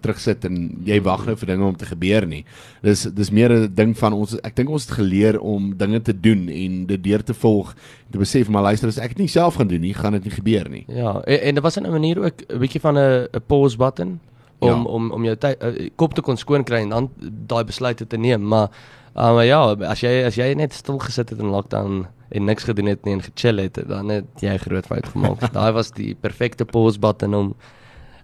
terugsit 0.00 0.44
en 0.44 0.78
jy 0.84 1.00
wag 1.02 1.26
nou 1.26 1.36
vir 1.36 1.46
dinge 1.46 1.64
om 1.64 1.76
te 1.76 1.86
gebeur 1.86 2.26
nie. 2.26 2.44
Dis 2.82 3.02
dis 3.02 3.30
meer 3.30 3.50
'n 3.52 3.74
ding 3.74 3.94
van 3.98 4.12
ons 4.12 4.36
ek 4.42 4.56
dink 4.56 4.68
ons 4.70 4.84
het 4.86 4.94
geleer 4.98 5.40
om 5.40 5.76
dinge 5.76 6.00
te 6.02 6.12
doen 6.20 6.48
en 6.48 6.86
dit 6.86 7.02
deur 7.04 7.22
te 7.22 7.34
volg 7.34 7.74
te 8.10 8.18
besef 8.18 8.48
maar 8.48 8.62
luister 8.62 8.88
as 8.88 8.98
ek 8.98 9.08
dit 9.08 9.18
nie 9.18 9.28
self 9.28 9.54
gaan 9.54 9.68
doen 9.68 9.80
nie, 9.80 9.94
gaan 9.94 10.12
dit 10.12 10.24
nie 10.24 10.32
gebeur 10.34 10.68
nie. 10.68 10.84
Ja, 10.88 11.20
en, 11.24 11.40
en 11.42 11.54
dit 11.54 11.62
was 11.62 11.76
in 11.76 11.86
'n 11.86 11.90
manier 11.90 12.18
ook 12.24 12.42
'n 12.48 12.58
bietjie 12.58 12.80
van 12.80 12.96
'n 12.98 13.26
'n 13.32 13.40
pause 13.46 13.76
button 13.76 14.20
om 14.58 14.68
Ja. 14.68 14.82
om 14.82 15.10
om 15.10 15.24
jou 15.24 15.36
tyd 15.36 15.56
uh, 15.62 15.88
kop 15.96 16.14
te 16.14 16.20
kon 16.22 16.36
skoon 16.36 16.64
kry 16.64 16.80
en 16.82 16.88
dan 16.88 17.10
daai 17.46 17.64
besluite 17.64 18.06
te 18.06 18.16
neem, 18.16 18.42
maar 18.48 18.68
uh, 19.16 19.34
maar 19.34 19.44
ja, 19.44 19.60
as 19.88 20.00
jy 20.00 20.24
as 20.26 20.34
jy 20.36 20.54
net 20.54 20.72
stil 20.72 20.98
gesit 20.98 21.30
het 21.30 21.38
in 21.38 21.50
lockdown 21.50 22.06
en 22.30 22.44
niks 22.44 22.64
gedoen 22.64 22.86
het 22.86 23.04
nie 23.04 23.12
en 23.14 23.22
gechill 23.22 23.58
het, 23.58 23.74
dan 23.88 24.08
het 24.08 24.24
jy 24.40 24.56
groot 24.58 24.86
fout 24.86 25.06
gemaak. 25.06 25.52
Daai 25.52 25.72
was 25.72 25.90
die 25.90 26.14
perfekte 26.14 26.64
pause 26.64 26.98
button 26.98 27.34
om 27.34 27.54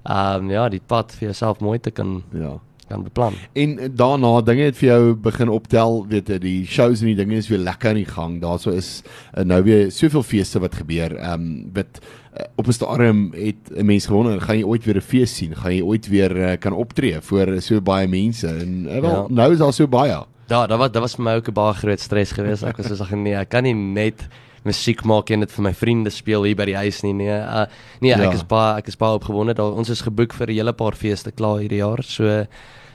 ehm 0.05 0.43
um, 0.45 0.51
ja, 0.51 0.69
die 0.69 0.81
pad 0.87 1.13
vir 1.13 1.29
jouself 1.29 1.61
mooi 1.61 1.79
te 1.81 1.91
kan 1.91 2.23
Ja. 2.33 2.59
kan 2.89 3.03
beplan. 3.03 3.35
En 3.53 3.79
eh, 3.79 3.89
daarna 3.93 4.41
dinge 4.41 4.63
het 4.63 4.77
vir 4.77 4.89
jou 4.89 5.15
begin 5.15 5.49
optel, 5.49 6.07
weet 6.09 6.29
jy, 6.29 6.39
die 6.39 6.67
shows 6.67 7.01
en 7.01 7.07
die 7.07 7.15
dinge 7.17 7.37
is 7.37 7.49
weer 7.49 7.59
lekker 7.59 7.89
aan 7.91 7.95
die 8.01 8.05
gang. 8.09 8.41
Daarso 8.41 8.71
is 8.71 9.03
uh, 9.37 9.45
nou 9.45 9.63
weer 9.63 9.91
soveel 9.93 10.23
feeste 10.23 10.59
wat 10.61 10.75
gebeur. 10.75 11.17
Ehm 11.17 11.33
um, 11.33 11.71
wat 11.75 12.01
uh, 12.01 12.45
op 12.57 12.67
'n 12.67 12.73
stadium 12.73 13.33
het 13.35 13.71
'n 13.77 13.85
mens 13.85 14.07
gewonder, 14.07 14.41
gaan 14.41 14.57
jy 14.59 14.65
ooit 14.65 14.85
weer 14.85 14.97
'n 14.97 15.01
fees 15.01 15.37
sien? 15.37 15.55
Gaan 15.57 15.75
jy 15.75 15.83
ooit 15.83 16.09
weer 16.09 16.37
uh, 16.37 16.57
kan 16.59 16.73
optree 16.73 17.21
voor 17.21 17.61
so 17.61 17.81
baie 17.81 18.09
mense? 18.09 18.47
En 18.49 18.87
uh, 18.89 19.01
wel, 19.01 19.11
Ja. 19.11 19.27
nou 19.29 19.53
is 19.53 19.59
daar 19.59 19.73
so 19.73 19.87
baie. 19.87 20.25
Ja, 20.49 20.67
dat 20.67 20.79
was 20.79 20.91
dat 20.93 21.03
was 21.03 21.15
vir 21.15 21.25
my 21.25 21.35
ook 21.37 21.49
'n 21.49 21.53
baie 21.53 21.75
groot 21.75 22.01
stres 22.01 22.33
geweest. 22.33 22.63
Ek 22.63 22.77
was 22.77 22.87
so 22.97 23.03
ag 23.05 23.11
nee, 23.11 23.35
ek 23.35 23.49
kan 23.49 23.63
nie 23.63 23.75
net 23.75 24.29
musiek 24.65 25.05
maak 25.05 25.31
en 25.31 25.41
dit 25.41 25.51
vir 25.53 25.63
my 25.63 25.73
vriende 25.75 26.11
speel 26.11 26.43
hier 26.45 26.57
by 26.57 26.65
die 26.65 26.77
huis 26.77 27.03
nie. 27.03 27.13
Nee, 27.13 27.29
uh, 27.39 27.67
nee, 28.01 28.11
Ja. 28.11 28.19
ek 28.29 28.35
is 28.35 28.43
baie 28.43 28.79
ek 28.79 28.89
is 28.89 28.97
baie 28.97 29.19
opgewonde. 29.19 29.55
Daar 29.55 29.73
ons 29.73 29.89
is 29.91 30.01
geboek 30.03 30.33
vir 30.35 30.47
'n 30.49 30.55
hele 30.55 30.73
paar 30.73 30.93
feeste 30.97 31.31
klaar 31.33 31.59
hierdie 31.61 31.79
jaar. 31.79 32.03
So 32.03 32.47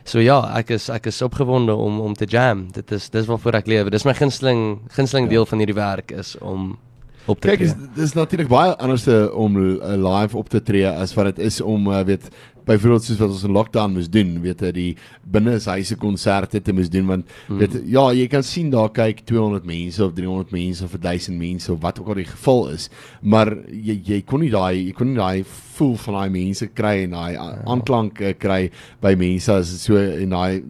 so 0.06 0.20
ja, 0.20 0.58
ek 0.58 0.72
is 0.72 0.90
ek 0.90 1.08
is 1.08 1.22
opgewonde 1.22 1.76
om 1.76 2.00
om 2.02 2.14
te 2.14 2.26
jam. 2.26 2.68
Dit 2.72 2.92
is 2.92 3.10
dis 3.10 3.26
waarvoor 3.26 3.56
ek 3.56 3.68
lewe. 3.68 3.90
Dis 3.90 4.06
my 4.06 4.14
gunsteling 4.14 4.80
gunsteling 4.90 5.26
Ja. 5.26 5.30
deel 5.32 5.46
van 5.46 5.60
hierdie 5.60 5.76
werk 5.76 6.12
is 6.12 6.36
om 6.42 6.78
op 7.26 7.40
te 7.40 7.48
Kyk, 7.48 7.58
tree. 7.60 7.68
is 7.68 7.76
dis 7.96 8.14
natuurlik 8.14 8.50
baie 8.50 8.76
anders 8.78 9.08
om 9.32 9.56
uh, 9.56 9.96
live 9.96 10.38
op 10.38 10.50
te 10.50 10.60
tree 10.62 10.86
as 10.90 11.14
wat 11.16 11.36
dit 11.36 11.40
is 11.46 11.62
om 11.62 11.88
uh, 11.88 12.04
weet 12.04 12.30
byvoorbeeld 12.66 13.04
soos 13.04 13.18
wat 13.20 13.30
ons 13.30 13.44
in 13.44 13.52
lockdown 13.52 13.94
moes 13.94 14.10
doen, 14.10 14.42
weet 14.42 14.62
jy, 14.62 14.72
die 14.72 14.98
binne 15.26 15.58
huise 15.60 15.96
konserte 15.96 16.62
te 16.62 16.74
moes 16.74 16.90
doen 16.90 17.06
want 17.08 17.26
Hmm. 17.48 17.58
weet 17.60 17.82
ja, 17.86 18.12
jy 18.14 18.28
kan 18.28 18.44
sien 18.44 18.70
daar 18.72 18.90
kyk 18.90 19.26
200 19.26 19.66
mense 19.66 20.04
of 20.04 20.14
300 20.14 20.52
mense 20.52 20.84
of 20.84 20.92
1000 21.00 21.38
mense 21.38 21.72
of 21.72 21.82
wat 21.82 22.00
ook 22.00 22.08
al 22.08 22.16
die 22.22 22.26
geval 22.30 22.70
is, 22.70 22.90
maar 23.22 23.48
jy 23.72 24.02
jy 24.06 24.22
kon 24.26 24.40
nie 24.42 24.50
daai 24.52 24.86
jy 24.88 24.94
kon 24.94 25.08
nie 25.08 25.18
daai 25.20 25.44
voel 25.76 25.96
van 25.98 26.14
daai 26.14 26.30
mense 26.30 26.68
kry 26.68 27.04
en 27.04 27.12
daai 27.12 27.36
aanklank 27.66 28.22
uh, 28.22 28.34
kry 28.38 28.70
by 29.02 29.16
mense 29.16 29.50
as 29.52 29.70
dit 29.72 29.80
so 29.80 29.98
en 29.98 30.30
daai 30.30 30.64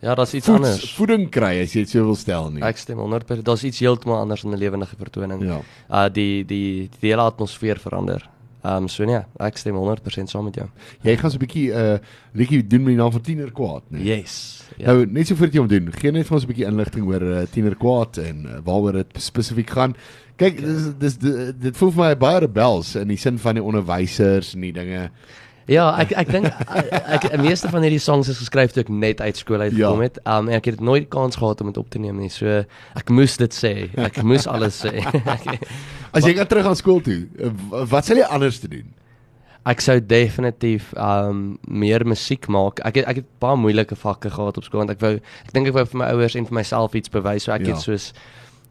Ja, 0.00 0.14
daar's 0.14 0.30
iets 0.32 0.46
voeds, 0.46 0.60
anders. 0.62 0.92
voeding 0.94 1.28
kry 1.28 1.56
as 1.62 1.72
jy 1.74 1.80
dit 1.82 1.90
so 1.90 2.04
wil 2.06 2.14
stel 2.14 2.50
nie. 2.52 2.62
Ek 2.62 2.76
stem 2.78 2.98
100%. 3.02 3.42
Daar's 3.42 3.64
iets 3.64 3.80
heeltemal 3.80 4.20
anders 4.20 4.44
in 4.44 4.52
'n 4.54 4.58
lewendige 4.58 4.94
vertoning. 4.96 5.42
ja. 5.42 5.58
Uh 5.90 6.08
die 6.08 6.44
die 6.44 6.88
die 7.00 7.10
hele 7.10 7.22
atmosfeer 7.22 7.78
verander. 7.82 8.22
Ehm 8.62 8.82
um, 8.82 8.88
so 8.88 9.04
nee, 9.04 9.20
ek 9.38 9.56
stem 9.56 9.76
100% 9.78 10.24
saam 10.32 10.44
met 10.48 10.54
jou. 10.58 10.66
Jy 11.06 11.16
gaan 11.16 11.30
so 11.30 11.36
'n 11.38 11.44
bietjie 11.46 11.70
'n 11.72 11.76
uh, 11.94 11.98
liedjie 12.34 12.66
doen 12.66 12.82
met 12.82 12.94
die 12.96 13.02
naam 13.02 13.12
van 13.12 13.20
Tiener 13.22 13.52
Kwaad, 13.52 13.82
nee. 13.90 14.02
Yes. 14.04 14.64
Ja. 14.76 14.92
Nou 14.92 15.06
net 15.06 15.26
so 15.26 15.34
voordat 15.34 15.54
jy 15.54 15.60
hom 15.60 15.68
doen, 15.68 15.92
gee 15.92 16.10
net 16.12 16.26
vir 16.26 16.34
ons 16.34 16.44
'n 16.44 16.48
bietjie 16.52 16.66
inligting 16.66 17.06
oor 17.06 17.22
uh, 17.22 17.42
Tiener 17.50 17.76
Kwaad 17.76 18.18
en 18.18 18.44
uh, 18.46 18.58
waaroor 18.64 18.92
dit 18.92 19.06
spesifiek 19.22 19.70
gaan. 19.70 19.94
Kyk, 20.36 20.60
dis 20.60 20.82
dis 20.98 21.16
dit, 21.18 21.60
dit 21.60 21.76
voel 21.76 21.90
vir 21.92 22.04
my 22.04 22.14
baie 22.16 22.38
rebels 22.40 22.94
in 22.96 23.08
die 23.08 23.16
sin 23.16 23.38
van 23.38 23.54
die 23.54 23.62
onderwysers 23.62 24.54
en 24.54 24.60
die 24.60 24.72
dinge. 24.72 25.10
Ja, 25.68 25.90
ek 26.00 26.12
ek 26.16 26.30
dink 26.32 26.46
ek 27.14 27.30
die 27.30 27.38
meeste 27.42 27.68
van 27.68 27.82
hierdie 27.82 27.98
songs 28.00 28.28
is 28.28 28.38
geskryf 28.38 28.72
toe 28.72 28.80
ek 28.82 28.88
net 28.88 29.20
uit 29.20 29.36
skool 29.36 29.60
uit 29.60 29.72
gekom 29.74 30.00
Ja. 30.00 30.02
het. 30.08 30.18
Um 30.26 30.48
en 30.48 30.54
ek 30.56 30.64
het 30.64 30.80
nooit 30.80 31.08
kans 31.08 31.36
gehad 31.36 31.60
om 31.60 31.66
dit 31.66 31.76
op 31.76 31.90
te 31.90 31.98
neem 31.98 32.16
nie. 32.18 32.30
So 32.30 32.46
ek 32.96 33.10
moes 33.10 33.36
dit 33.36 33.52
sê. 33.54 33.90
Ek 33.98 34.22
moes 34.22 34.46
alles 34.46 34.80
sê. 34.84 35.02
As 36.12 36.24
jy 36.24 36.34
gaan 36.38 36.46
terug 36.50 36.66
aan 36.66 36.76
skool 36.76 37.00
toe, 37.04 37.26
w- 37.38 37.84
wat 37.90 38.04
sal 38.08 38.16
jy 38.16 38.24
anders 38.28 38.58
te 38.60 38.68
doen? 38.68 38.94
ek 39.68 39.82
sou 39.84 39.98
definitief 40.00 40.94
um 40.96 41.58
meer 41.68 42.00
musiek 42.08 42.46
maak. 42.48 42.78
Ek 42.88 42.94
het 43.02 43.08
ek 43.10 43.16
het 43.20 43.26
baie 43.42 43.56
moeilike 43.60 43.96
vakke 44.00 44.30
gehad 44.32 44.56
op 44.56 44.64
skool 44.64 44.80
want 44.80 44.90
ek 44.94 45.00
wou 45.02 45.10
ek 45.18 45.50
dink 45.52 45.68
ek 45.68 45.74
wou 45.76 45.84
vir 45.84 45.98
my 46.00 46.06
ouers 46.14 46.36
en 46.40 46.46
vir 46.48 46.54
myself 46.56 46.94
iets 46.96 47.10
bewys. 47.12 47.44
So 47.44 47.52
ek 47.52 47.66
Ja. 47.66 47.74
het 47.74 47.82
soos 47.84 48.12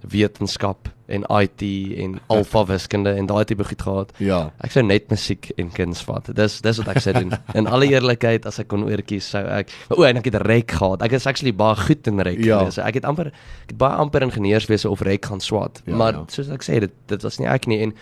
wetenskap 0.02 0.90
en 1.08 1.24
IT 1.42 1.62
en 2.04 2.18
alfa 2.28 2.66
wiskunde 2.68 3.14
en 3.16 3.26
daai 3.26 3.46
tipe 3.46 3.64
goed 3.64 3.82
gehad. 3.82 4.12
Ja. 4.20 4.52
Ek 4.60 4.72
sou 4.72 4.84
net 4.84 5.08
musiek 5.10 5.50
en 5.58 5.70
kuns 5.72 6.02
vat. 6.04 6.28
Dis 6.36 6.60
dis 6.62 6.78
wat 6.78 6.88
ek 6.96 7.00
sou 7.02 7.14
doen. 7.14 7.32
In 7.60 7.68
alle 7.72 7.88
eerlikheid 7.88 8.46
as 8.46 8.60
ek 8.60 8.68
kon 8.68 8.84
oortjies 8.84 9.30
sou 9.32 9.44
ek 9.46 9.72
O, 9.96 10.04
en 10.04 10.18
ek 10.18 10.26
het 10.26 10.36
rek 10.44 10.72
gehad. 10.72 11.02
Ek 11.02 11.12
is 11.14 11.26
actually 11.28 11.54
baie 11.56 11.76
goed 11.76 12.08
in 12.08 12.20
rek 12.20 12.40
Ja. 12.44 12.60
gewees. 12.60 12.78
Ek 12.84 13.00
het 13.00 13.06
amper 13.06 13.28
ek 13.32 13.70
het 13.74 13.78
baie 13.78 13.96
amper 13.96 14.22
ingenieurswese 14.28 14.90
of 14.90 15.02
rek 15.02 15.26
gaan 15.26 15.40
swat. 15.40 15.82
Ja, 15.86 15.96
maar 15.96 16.14
ja. 16.14 16.26
soos 16.28 16.50
ek 16.50 16.64
sê 16.68 16.80
dit 16.84 16.92
dit 17.08 17.22
was 17.24 17.40
nie 17.40 17.48
ek 17.48 17.68
nie 17.68 17.82
en 17.88 17.94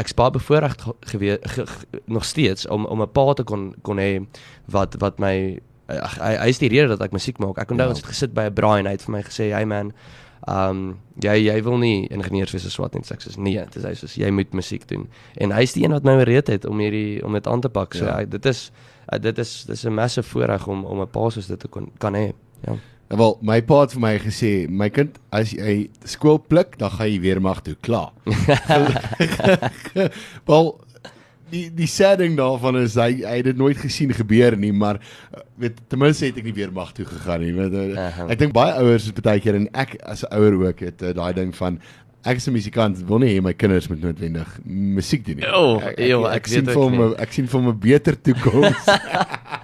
ek 0.00 0.08
spaar 0.08 0.30
bevoorreg 0.32 0.74
gewees 1.12 1.38
ge, 1.54 1.66
ge, 1.66 2.00
nog 2.06 2.24
steeds 2.24 2.66
om 2.66 2.86
om 2.86 3.02
'n 3.02 3.12
pa 3.12 3.32
te 3.34 3.44
kon 3.44 3.74
kon 3.82 3.98
hê 3.98 4.24
wat 4.66 4.96
wat 4.98 5.18
my 5.20 5.60
ag, 5.88 6.18
hy 6.18 6.34
hy 6.42 6.48
is 6.48 6.58
die 6.58 6.68
rede 6.72 6.88
dat 6.88 7.02
ek 7.02 7.12
musiek 7.12 7.38
maak. 7.38 7.58
Ek 7.58 7.70
onthou 7.70 7.86
Ja. 7.86 7.88
ons 7.94 8.00
het 8.00 8.08
gesit 8.08 8.34
by 8.34 8.48
'n 8.48 8.54
braai 8.54 8.78
en 8.80 8.86
hy 8.86 8.92
het 8.92 9.02
vir 9.02 9.12
my 9.12 9.22
gesê, 9.22 9.52
"Hey 9.52 9.64
man, 9.64 9.92
um, 10.48 10.98
jy 11.20 11.36
jy 11.46 11.62
wil 11.62 11.78
nie 11.78 12.08
ingenieurswese 12.08 12.70
swat 12.70 12.94
nie." 12.94 13.04
So 13.04 13.14
Ek 13.14 13.20
sê, 13.20 13.36
"Nee, 13.38 13.64
dis 13.72 13.82
hy 13.84 13.92
sê 13.94 14.06
jy 14.16 14.30
moet 14.30 14.52
musiek 14.52 14.88
doen." 14.88 15.08
En 15.36 15.50
hy's 15.52 15.72
die 15.72 15.84
een 15.84 15.92
wat 15.92 16.02
my 16.04 16.16
bereed 16.16 16.46
het 16.46 16.64
om 16.66 16.78
hierdie 16.78 17.24
om 17.24 17.32
dit 17.32 17.46
aan 17.46 17.60
te 17.60 17.68
pak. 17.68 17.94
So 17.94 18.04
Ja. 18.04 18.18
ja. 18.20 18.24
dit 18.26 18.46
is 18.46 18.70
uh, 19.12 19.18
dit 19.18 19.38
is 19.38 19.64
dis 19.64 19.84
'n 19.84 19.94
massive 19.94 20.28
voorreg 20.28 20.66
om 20.68 20.84
om 20.84 21.00
'n 21.00 21.08
pa 21.10 21.30
soos 21.30 21.46
dit 21.46 21.58
te 21.60 21.68
kon 21.68 21.90
kan 21.98 22.14
hê. 22.14 22.32
Ja. 22.66 22.74
Wel, 23.12 23.38
my 23.42 23.60
pa 23.62 23.80
het 23.80 23.92
vir 23.92 24.00
my 24.00 24.18
gesê, 24.18 24.68
my 24.70 24.88
kind, 24.88 25.18
as 25.30 25.50
jy 25.50 25.90
skool 26.04 26.38
pluk, 26.38 26.78
dan 26.78 26.90
gaan 26.90 27.10
jy 27.10 27.20
weer 27.20 27.40
mag 27.42 27.60
toe, 27.60 27.74
klaar. 27.80 28.10
Wel, 30.46 30.80
die 31.52 31.66
die 31.76 31.86
sad 31.90 32.18
ding 32.22 32.34
daarvan 32.38 32.76
is 32.82 32.94
hy 32.96 33.10
hy 33.22 33.36
het 33.42 33.44
dit 33.52 33.56
nooit 33.60 33.76
gesien 33.76 34.12
gebeur 34.16 34.56
nie, 34.56 34.72
maar 34.72 34.96
uh, 34.98 35.40
weet 35.60 35.80
ten 35.92 35.98
minste 36.00 36.26
het 36.30 36.38
ek 36.40 36.44
nie 36.48 36.56
weer 36.56 36.72
mag 36.72 36.92
toe 36.96 37.04
gegaan 37.06 37.40
nie. 37.44 37.52
Weet, 37.56 37.72
uh, 37.76 37.98
Aha. 38.08 38.26
ek 38.32 38.38
dink 38.40 38.52
baie 38.56 38.72
ouers 38.80 39.10
is 39.10 39.12
baie 39.20 39.40
keer 39.44 39.54
en 39.60 39.68
ek 39.74 39.98
as 40.02 40.24
'n 40.24 40.32
ouer 40.38 40.56
ook 40.68 40.80
het 40.80 41.02
uh, 41.02 41.12
daai 41.12 41.32
ding 41.36 41.52
van 41.56 41.78
ek 42.24 42.36
is 42.38 42.46
'n 42.48 42.52
musikant, 42.54 42.98
wil 43.08 43.18
nie 43.18 43.32
hê 43.34 43.42
my 43.42 43.52
kinders 43.52 43.88
moet 43.90 44.00
noodwendig 44.00 44.48
musiek 44.64 45.24
doen 45.26 45.36
nie. 45.42 45.46
Oh, 45.50 45.76
ek, 45.82 45.98
ek, 45.98 45.98
eeuw, 46.06 46.24
ek, 46.26 46.34
ek 46.36 46.46
sien 46.46 46.64
weet 46.64 46.74
vir. 46.78 46.90
'n- 46.92 47.16
ek 47.20 47.32
sien 47.32 47.46
vir 47.48 47.60
hom 47.60 47.68
'n 47.68 47.78
beter 47.78 48.14
toekoms. 48.22 48.84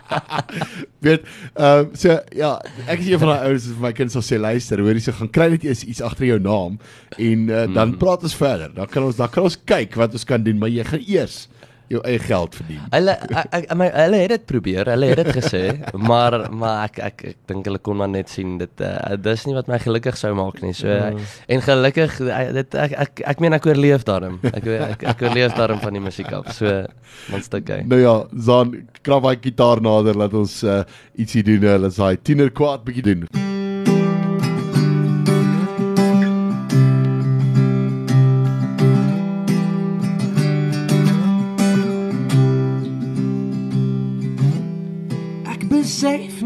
weet 1.05 1.23
ehm 1.55 1.85
uh, 1.89 1.95
so 1.95 2.17
ja, 2.35 2.51
ek 2.89 2.99
is 3.03 3.09
een 3.13 3.21
van 3.23 3.29
daai 3.33 3.45
ouers 3.49 3.67
wat 3.69 3.75
vir 3.77 3.85
my 3.87 3.93
kind 3.93 4.13
sal 4.13 4.23
sê 4.27 4.39
luister, 4.41 4.81
hoor 4.81 4.97
jy 4.97 5.01
so 5.05 5.13
gaan 5.13 5.31
kry 5.31 5.49
net 5.55 5.65
eers 5.65 5.85
iets 5.85 6.01
agter 6.03 6.27
jou 6.27 6.39
naam 6.41 6.79
en 7.19 7.49
uh, 7.49 7.67
dan 7.75 7.93
Mm. 7.95 7.99
praat 8.01 8.23
ons 8.27 8.35
verder. 8.37 8.73
Dan 8.75 8.87
kan 8.91 9.03
ons 9.05 9.17
dan 9.17 9.29
kan 9.33 9.45
ons 9.45 9.57
kyk 9.65 9.95
wat 9.97 10.13
ons 10.13 10.25
kan 10.25 10.43
doen, 10.43 10.59
maar 10.59 10.69
jy 10.73 10.85
gaan 10.85 11.05
eers 11.07 11.49
jou 11.93 12.01
eie 12.05 12.21
geld 12.23 12.57
verdien. 12.59 12.81
Hulle 12.93 13.15
ek, 13.29 13.49
ek 13.59 13.67
my 13.79 13.89
hulle 13.95 14.21
het 14.23 14.35
dit 14.35 14.45
probeer, 14.51 14.91
hulle 14.93 15.11
het 15.13 15.23
dit 15.23 15.31
gesê, 15.39 15.63
maar 16.11 16.37
maar 16.53 16.85
ek 16.89 17.01
ek, 17.09 17.25
ek 17.33 17.41
dink 17.51 17.69
hulle 17.71 17.81
kon 17.85 17.99
maar 18.01 18.11
net 18.13 18.33
sien 18.33 18.57
dit 18.61 18.85
uh, 18.85 19.17
dis 19.25 19.47
nie 19.49 19.57
wat 19.57 19.71
my 19.73 19.81
gelukkig 19.83 20.19
sou 20.21 20.35
maak 20.39 20.61
nie. 20.65 20.75
So 20.77 20.93
uh, 20.93 21.11
en 21.49 21.65
gelukkig 21.65 22.21
uh, 22.27 22.41
dit 22.61 22.79
ek 22.87 22.97
ek 23.07 23.25
ek 23.35 23.45
meen 23.45 23.57
ek 23.59 23.69
oorleef 23.71 24.07
daarom. 24.09 24.39
Ek 24.53 24.71
ek, 24.79 25.05
ek 25.15 25.27
oorleef 25.27 25.57
daarom 25.59 25.83
van 25.85 25.97
die 25.97 26.05
musiek 26.05 26.31
af. 26.37 26.53
So 26.57 26.85
monster 27.33 27.63
okay. 27.65 27.83
Nou 27.89 28.01
ja, 28.03 28.17
Zan, 28.49 28.75
krap 29.03 29.25
daai 29.27 29.39
gitaar 29.43 29.83
nader 29.85 30.19
laat 30.19 30.37
ons 30.39 30.61
uh, 30.65 30.83
ietsie 31.19 31.45
doen. 31.47 31.65
Laat 31.69 31.93
ons 31.93 32.03
daai 32.05 32.17
tiener 32.23 32.53
kwaad 32.55 32.85
bietjie 32.87 33.09
doen. 33.13 33.29
Ek 33.29 33.48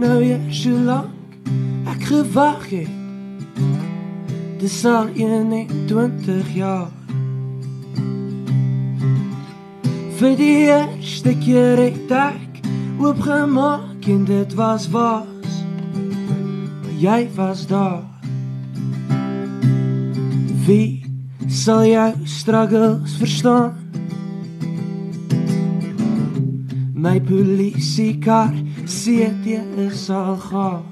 nou 0.02 0.18
eers 0.24 0.64
hoe 0.66 0.78
lank 0.82 1.46
ek 1.86 2.06
gewag 2.10 2.64
het. 2.72 2.90
Dis 4.58 4.80
al 4.86 5.12
21 5.14 6.48
jaar. 6.56 6.90
Vir 10.18 10.34
die 10.38 10.56
eerste 10.70 11.34
keer 11.42 11.78
het 11.84 12.14
ek 12.18 12.62
oopgemaak 13.02 14.08
en 14.10 14.24
dit 14.26 14.56
was 14.58 14.88
was. 14.90 15.54
Maar 15.94 16.98
jy 16.98 17.20
was 17.38 17.66
daar. 17.70 18.02
Wie 20.66 21.02
sal 21.46 21.86
jou 21.86 22.10
struggles 22.26 23.18
verstaan? 23.22 23.78
My 26.94 27.18
polisiekar 27.22 28.54
CT 28.84 29.46
is 29.76 30.10
al 30.10 30.36
gaar. 30.36 30.82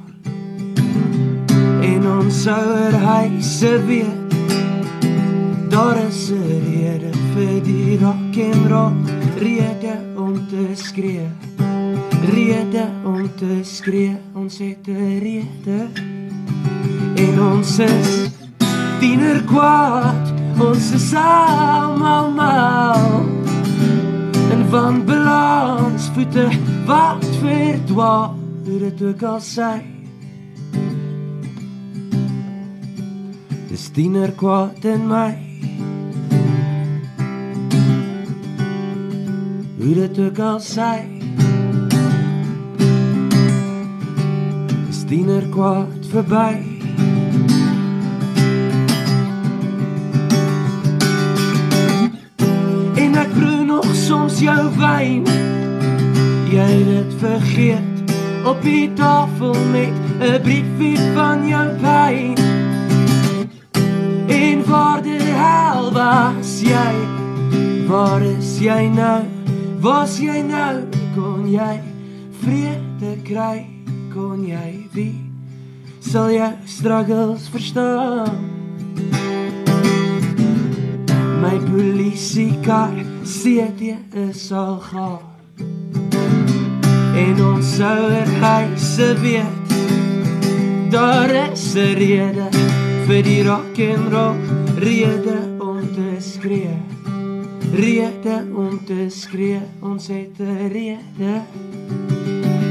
En 1.82 2.06
ons 2.06 2.46
ouer 2.46 2.92
huise 2.92 3.84
weet. 3.86 4.34
Daar 5.68 5.96
is 6.08 6.30
'n 6.30 6.60
rede 6.66 7.10
vir 7.34 7.62
die 7.62 7.98
rock 7.98 8.36
en 8.36 8.68
roll 8.68 8.96
Rede 9.38 9.94
om 10.16 10.48
te 10.48 10.70
skree. 10.74 11.28
Rede 12.34 12.88
om 13.04 13.30
te 13.36 13.60
skree 13.62 14.16
Ons 14.34 14.58
het 14.58 14.86
'n 14.86 15.18
rede. 15.18 15.88
En 17.14 17.40
ons 17.40 17.78
is 17.78 18.30
tiener 18.98 19.42
kwaad 19.44 20.40
Ons 20.60 20.90
is 20.92 21.14
almal 21.14 22.30
mal. 22.30 23.24
En 24.50 24.66
van 24.68 25.04
balans 25.04 26.10
voete 26.14 26.48
wat 26.86 27.26
verdwaal 27.40 28.38
hoe 28.64 28.78
dit 28.78 29.02
ook 29.02 29.22
al 29.22 29.40
sy? 29.40 29.80
Dis 33.68 33.88
tiener 33.94 34.32
kwaad 34.32 34.84
in 34.84 35.06
my. 35.08 35.30
Hoe 39.80 39.94
dit 39.94 40.18
ook 40.18 40.38
al 40.38 40.60
sy. 40.60 40.96
Dis 44.86 45.04
tiener 45.08 45.48
kwaad 45.54 46.10
verby. 46.12 46.52
En 52.94 53.20
ek 53.24 53.36
proe 53.38 53.62
nog 53.64 53.94
soms 54.06 54.42
jou 54.44 54.64
wyn 54.76 55.39
Jy 56.50 56.84
dit 56.84 57.12
vergeet? 57.18 58.12
Op 58.44 58.62
die 58.62 58.92
tafel 58.98 59.54
met 59.70 59.94
'n 60.18 60.42
briefie 60.42 60.98
van 61.14 61.46
jou 61.46 61.68
pyn 61.78 62.34
En 64.26 64.64
waar 64.64 65.02
die 65.02 65.22
hel 65.22 65.92
was 65.92 66.60
jy 66.60 66.94
Waar 67.86 68.22
is 68.22 68.58
jy 68.58 68.88
nou? 68.88 69.22
Was 69.80 70.18
jy 70.18 70.42
nou? 70.42 70.82
Kon 71.14 71.50
jy 71.50 71.80
vrede 72.42 73.22
kry 73.22 73.66
Kon 74.12 74.46
jy 74.46 74.88
wie? 74.92 75.32
Sal 76.00 76.30
jou 76.30 76.52
struggles 76.64 77.48
verstaan? 77.48 78.38
My 81.40 81.58
polisiekar 81.70 82.90
CD 83.22 83.96
is 84.12 84.52
al 84.52 84.80
gaar 84.80 85.29
En 87.20 87.44
ons 87.44 87.70
ouer 87.84 88.28
huise 88.40 89.14
weet 89.20 89.72
Daar 90.90 91.30
is 91.30 91.74
'n 91.74 91.92
rede 92.00 92.48
vir 93.06 93.22
die 93.22 93.42
rock 93.44 93.76
and 93.78 94.12
roll 94.12 94.36
Rede 94.78 95.38
om 95.58 95.80
te 95.96 96.10
skree 96.18 96.76
Rede 97.72 98.36
om 98.54 98.80
te 98.84 99.06
skree 99.08 99.60
Ons 99.80 100.06
het 100.06 100.38
'n 100.38 100.68
rede 100.72 101.34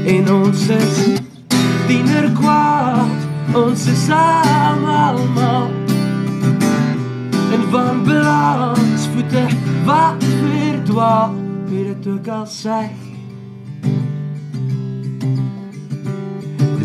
En 0.06 0.32
ons 0.32 0.68
is 0.68 0.96
tiener 1.86 2.30
kwaad, 2.40 3.20
ons 3.54 3.86
is 3.86 4.08
almal 4.10 5.70
En 7.52 7.62
van 7.70 8.04
balans 8.04 9.06
voete 9.12 9.44
wat 9.84 10.24
verdwaal, 10.42 11.34
wie 11.66 11.84
dit 11.84 12.06
ook 12.06 12.28
al 12.28 12.46
sê. 12.46 13.09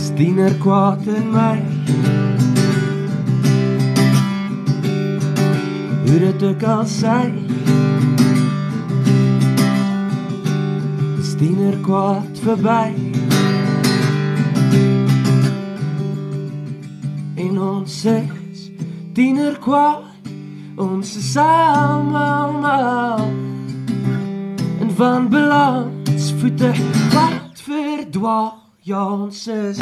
Dis 0.06 0.14
tiener 0.14 0.54
kwaad 0.62 1.08
in 1.08 1.32
my. 1.32 1.62
Hoe 6.06 6.20
dit 6.20 6.44
ook 6.44 6.64
al 6.64 6.84
sê. 6.86 7.34
Dis 11.16 11.32
tiener 11.40 11.78
kwaad 11.82 12.38
verby. 12.44 12.94
En 17.36 17.58
ons 17.60 17.96
is 18.06 18.70
tiener 19.18 19.58
kwaad. 19.58 20.30
Ons 20.76 21.16
is 21.18 21.32
almal 21.38 23.26
en 24.82 24.94
van 25.02 25.30
balans 25.30 26.30
voete 26.38 26.72
wat 27.10 27.66
verdwaal. 27.66 28.64
Ja, 28.86 29.00
ons 29.10 29.48
is 29.48 29.80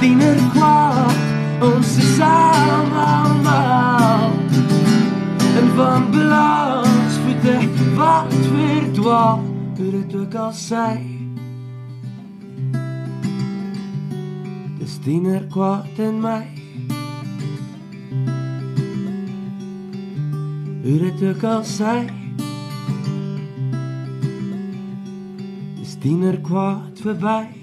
tiener 0.00 0.38
kwaad. 0.50 1.18
Ons 1.62 1.90
is 2.02 2.16
almal 2.18 4.32
en 5.60 5.68
van 5.76 6.08
balans 6.10 7.18
voete 7.22 7.52
wat 7.94 8.34
verdwaal. 8.34 9.38
Hoe 9.76 9.90
dit 9.90 10.16
ook 10.18 10.34
al 10.34 10.50
sê. 10.50 10.88
Dis 14.80 14.96
tiener 15.04 15.46
kwaad 15.54 16.00
in 16.02 16.18
my. 16.20 16.42
Hoe 20.82 20.98
dit 21.06 21.22
ook 21.28 21.46
al 21.52 21.62
sê. 21.62 21.94
Dis 25.78 25.94
tiener 26.02 26.40
kwaad 26.50 27.06
verby. 27.06 27.57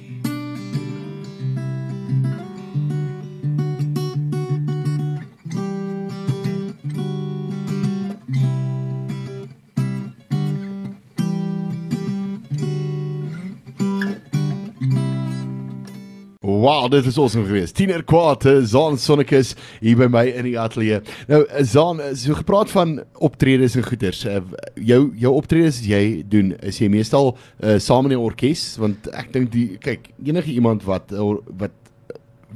Wow, 16.85 16.93
dit 16.93 17.05
is 17.09 17.17
awesome 17.17 17.45
geweest. 17.45 17.73
Tiener 17.75 18.03
kwaad, 18.05 18.43
eh, 18.45 18.59
Zaan 18.61 18.97
Sonnekus 19.01 19.55
hier 19.81 19.97
by 19.97 20.05
my 20.05 20.21
in 20.29 20.45
die 20.45 20.59
ateljee. 20.59 20.99
Nou 21.25 21.39
eh, 21.41 21.63
Zaan, 21.65 21.97
eh, 21.99 22.11
so 22.13 22.33
gepraat 22.37 22.69
van 22.69 22.99
optredes 23.25 23.73
en 23.75 23.83
goeters. 23.83 24.19
Jou 24.75 24.99
jou 25.17 25.31
optredes 25.33 25.79
jy 25.81 26.21
doen, 26.29 26.51
is 26.61 26.77
jy 26.77 26.89
meestal 26.93 27.31
uh, 27.33 27.79
saam 27.81 28.05
in 28.05 28.11
'n 28.13 28.21
orkes 28.21 28.77
want 28.77 29.09
ek 29.17 29.33
dink 29.33 29.49
die 29.51 29.77
kyk, 29.81 30.11
enige 30.23 30.51
iemand 30.53 30.83
wat 30.83 31.09
wat 31.57 31.73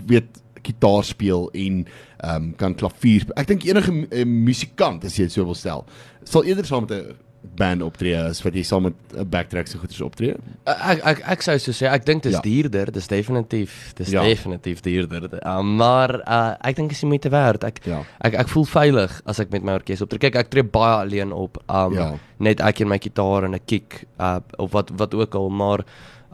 weet 0.06 0.44
gitaar 0.62 1.04
speel 1.04 1.50
en 1.50 1.88
ehm 2.20 2.36
um, 2.36 2.54
kan 2.56 2.76
klavier. 2.76 3.26
Ek 3.36 3.48
dink 3.48 3.66
enige 3.66 3.92
uh, 4.12 4.26
musikant 4.26 5.04
as 5.06 5.18
jy 5.18 5.26
dit 5.26 5.34
so 5.34 5.44
wil 5.44 5.58
stel, 5.58 5.86
sal 6.24 6.46
eerder 6.46 6.66
saam 6.66 6.86
met 6.86 6.92
'n 6.92 7.18
band 7.56 7.82
optree 7.82 8.16
as 8.16 8.42
wat 8.44 8.54
jy 8.54 8.64
saam 8.64 8.84
met 8.84 8.94
'n 9.16 9.30
backtracks 9.30 9.74
en 9.74 9.80
goeters 9.80 10.02
optree. 10.02 10.36
Ek 10.66 11.00
ek 11.06 11.20
ek 11.28 11.42
sou 11.42 11.58
so 11.58 11.72
sê, 11.72 11.88
ek 11.92 12.06
dink 12.06 12.24
dit 12.24 12.32
is 12.32 12.38
Ja. 12.38 12.42
duurder, 12.42 12.92
dis 12.92 13.08
definitief, 13.08 13.94
dis 13.96 14.10
Ja. 14.12 14.22
definitief 14.24 14.82
duurder. 14.82 15.40
Uh, 15.46 15.62
maar 15.62 16.22
uh, 16.28 16.56
ek 16.64 16.76
dink 16.76 16.92
is 16.92 17.00
die 17.00 17.08
moeite 17.08 17.30
werd. 17.30 17.64
Ek 17.64 17.80
Ja. 17.86 18.04
ek 18.22 18.34
ek 18.34 18.48
voel 18.48 18.66
veilig 18.66 19.22
as 19.26 19.40
ek 19.40 19.52
met 19.52 19.64
my 19.64 19.74
orkes 19.74 20.02
optree. 20.02 20.20
Kyk, 20.20 20.36
ek 20.36 20.50
tree 20.50 20.64
baie 20.64 21.06
alleen 21.06 21.32
op. 21.32 21.58
Um 21.70 21.94
Ja. 21.94 22.14
net 22.40 22.60
ek 22.62 22.82
en 22.82 22.88
my 22.88 22.98
gitaar 23.00 23.44
en 23.46 23.54
'n 23.56 23.60
kick 23.66 24.06
uh 24.20 24.40
of 24.58 24.72
wat 24.72 24.90
wat 24.98 25.14
ook 25.14 25.36
al, 25.36 25.50
maar 25.50 25.80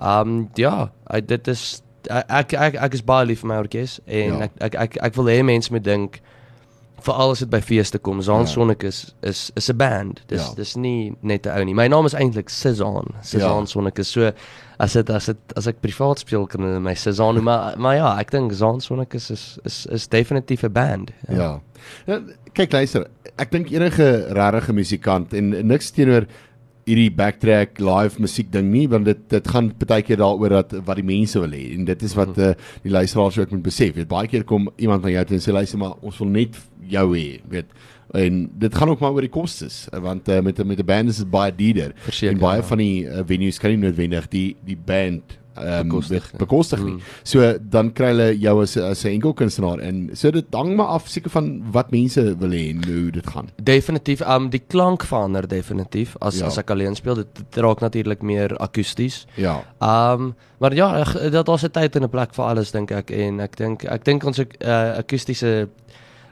um 0.02 0.50
ja, 0.56 0.90
dit 1.26 1.48
is 1.48 1.82
ek 2.10 2.54
ek 2.54 2.76
ek 2.76 2.94
is 2.94 3.02
baie 3.02 3.26
lief 3.26 3.40
vir 3.42 3.48
my 3.48 3.58
orkes 3.58 4.00
en 4.08 4.34
Ja. 4.38 4.40
ek, 4.42 4.52
ek 4.62 4.76
ek 4.76 4.98
ek 5.02 5.16
wil 5.16 5.26
hê 5.26 5.44
mense 5.44 5.72
moet 5.72 5.84
dink 5.84 6.20
veral 7.02 7.32
as 7.32 7.40
dit 7.40 7.50
by 7.50 7.60
feeste 7.62 8.00
kom. 8.00 8.22
Zaan 8.22 8.40
Ja. 8.40 8.46
Sonic 8.46 8.84
is 8.84 9.14
is 9.22 9.52
is 9.56 9.70
'n 9.70 9.78
band. 9.78 10.22
Dis 10.28 10.42
Ja. 10.42 10.54
dis 10.56 10.76
nie 10.76 11.14
net 11.22 11.46
'n 11.46 11.50
ou 11.58 11.64
nie. 11.66 11.74
My 11.74 11.88
naam 11.88 12.06
is 12.06 12.14
eintlik 12.14 12.50
Cezanne. 12.50 13.12
Cezanne 13.22 13.60
Ja. 13.60 13.66
Sonic 13.66 14.00
is 14.00 14.08
so 14.12 14.32
as 14.80 14.94
dit 14.94 15.10
as 15.10 15.26
dit 15.26 15.38
as 15.56 15.68
ek 15.68 15.82
privaat 15.82 16.20
speel 16.20 16.48
kan 16.48 16.62
hulle 16.62 16.80
my 16.80 16.94
Cezanne 16.94 17.34
noem, 17.34 17.44
maar 17.44 17.74
maar 17.78 17.96
ja, 17.96 18.18
ek 18.20 18.32
dink 18.32 18.52
Zaan 18.54 18.82
Sonic 18.82 19.14
is 19.14 19.30
is 19.32 19.58
is, 19.66 19.86
is 19.86 20.08
definitief 20.08 20.64
'n 20.64 20.72
band. 20.72 21.12
Ja. 21.30 21.60
ja 22.08 22.22
kyk 22.54 22.72
luister, 22.72 23.08
ek 23.38 23.52
dink 23.52 23.70
enige 23.72 24.28
regte 24.34 24.74
musikant 24.74 25.34
en 25.34 25.68
niks 25.68 25.92
teenoor 25.92 26.26
hierdie 26.86 27.10
backtrack 27.18 27.80
live 27.82 28.22
musiek 28.22 28.52
ding 28.54 28.70
nie 28.70 28.86
want 28.90 29.08
dit 29.10 29.22
dit 29.34 29.48
gaan 29.50 29.72
baie 29.90 30.06
keer 30.06 30.20
daaroor 30.22 30.54
dat 30.60 30.76
wat 30.86 31.00
die 31.02 31.08
mense 31.08 31.40
wil 31.42 31.56
hê 31.58 31.64
en 31.74 31.88
dit 31.88 32.06
is 32.06 32.14
wat 32.18 32.38
uh, 32.38 32.52
die 32.84 32.94
luisteraars 32.94 33.40
ook 33.42 33.56
moet 33.56 33.66
besef. 33.66 33.96
Weet 33.98 34.12
baie 34.12 34.30
keer 34.30 34.46
kom 34.46 34.70
iemand 34.78 35.06
na 35.06 35.16
jou 35.16 35.26
toe 35.26 35.40
en 35.40 35.44
sê 35.44 35.56
luister 35.56 35.82
maar 35.82 35.98
ons 36.06 36.20
wil 36.22 36.30
net 36.30 36.60
jou 36.86 37.08
hê, 37.16 37.40
weet. 37.50 37.74
En 38.16 38.44
dit 38.62 38.76
gaan 38.78 38.92
ook 38.94 39.02
maar 39.02 39.18
oor 39.18 39.26
die 39.26 39.34
kostes 39.34 39.88
eh, 39.90 40.00
want 40.00 40.30
uh, 40.30 40.42
met 40.46 40.62
met 40.64 40.80
'n 40.80 40.86
band 40.86 41.10
is 41.10 41.24
dit 41.24 41.30
baie 41.30 41.56
duurder. 41.56 41.96
En 42.22 42.38
baie 42.38 42.62
ja. 42.62 42.68
van 42.68 42.78
die 42.78 43.06
uh, 43.06 43.26
venues 43.26 43.60
kan 43.60 43.74
nie 43.74 43.82
noodwendig 43.82 44.28
die 44.30 44.56
die 44.64 44.78
band 44.78 45.40
um, 45.58 45.88
Bekostig 45.88 46.32
nie. 46.32 46.40
bekostig 46.40 46.80
nie. 46.84 46.94
Mm. 46.94 47.02
So 47.24 47.58
dan 47.60 47.94
kry 47.94 48.06
hulle 48.14 48.38
jou 48.40 48.62
as 48.62 48.78
as 48.78 49.04
'n 49.06 49.08
enkel 49.16 49.34
kunstenaar 49.34 49.80
en 49.80 50.10
so 50.14 50.32
dit 50.32 50.46
hang 50.52 50.76
maar 50.76 50.88
af 50.88 51.08
seker 51.08 51.30
van 51.32 51.64
wat 51.72 51.92
mense 51.92 52.38
wil 52.38 52.50
hê 52.50 52.70
en 52.70 52.84
hoe 52.86 53.12
dit 53.12 53.28
gaan. 53.28 53.50
Definitief, 53.64 54.22
um 54.28 54.50
die 54.50 54.64
klank 54.68 55.04
verander 55.04 55.48
definitief 55.48 56.16
as 56.22 56.40
Ja. 56.40 56.46
as 56.46 56.58
ek 56.58 56.70
alleen 56.72 56.96
speel. 56.96 57.16
Dit, 57.16 57.36
dit 57.36 57.58
raak 57.64 57.80
natuurlik 57.80 58.22
meer 58.22 58.58
akoesties. 58.58 59.26
Ja. 59.36 59.64
Um 59.82 60.36
maar 60.60 60.74
ja, 60.74 61.04
dat 61.30 61.46
daar's 61.46 61.64
'n 61.64 61.72
tyd 61.72 61.96
en 61.96 62.04
'n 62.04 62.10
plek 62.10 62.34
vir 62.34 62.46
alles 62.46 62.72
dink 62.72 62.92
ek 62.92 63.12
en 63.12 63.40
ek 63.40 63.56
dink 63.58 63.84
ek 63.86 64.04
dink 64.06 64.24
ons 64.24 64.40
uh, 64.40 64.98
akoestiese 64.98 65.68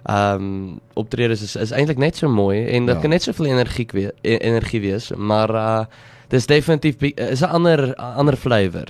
um 0.10 0.80
optredes 0.96 1.42
is 1.42 1.56
is 1.56 1.72
eintlik 1.72 1.98
net 1.98 2.16
so 2.16 2.28
mooi 2.28 2.66
en 2.68 2.86
dit 2.86 2.96
Ja. 2.96 3.02
kan 3.02 3.10
net 3.10 3.22
soveel 3.24 3.46
energie 3.46 3.88
wees, 3.94 4.12
energie 4.22 4.82
wees, 4.82 5.12
maar 5.16 5.50
uh 5.56 5.86
dis 6.34 6.48
definitief 6.50 7.02
is 7.14 7.42
'n 7.42 7.52
ander 7.58 7.96
ander 7.96 8.36
flavour. 8.36 8.90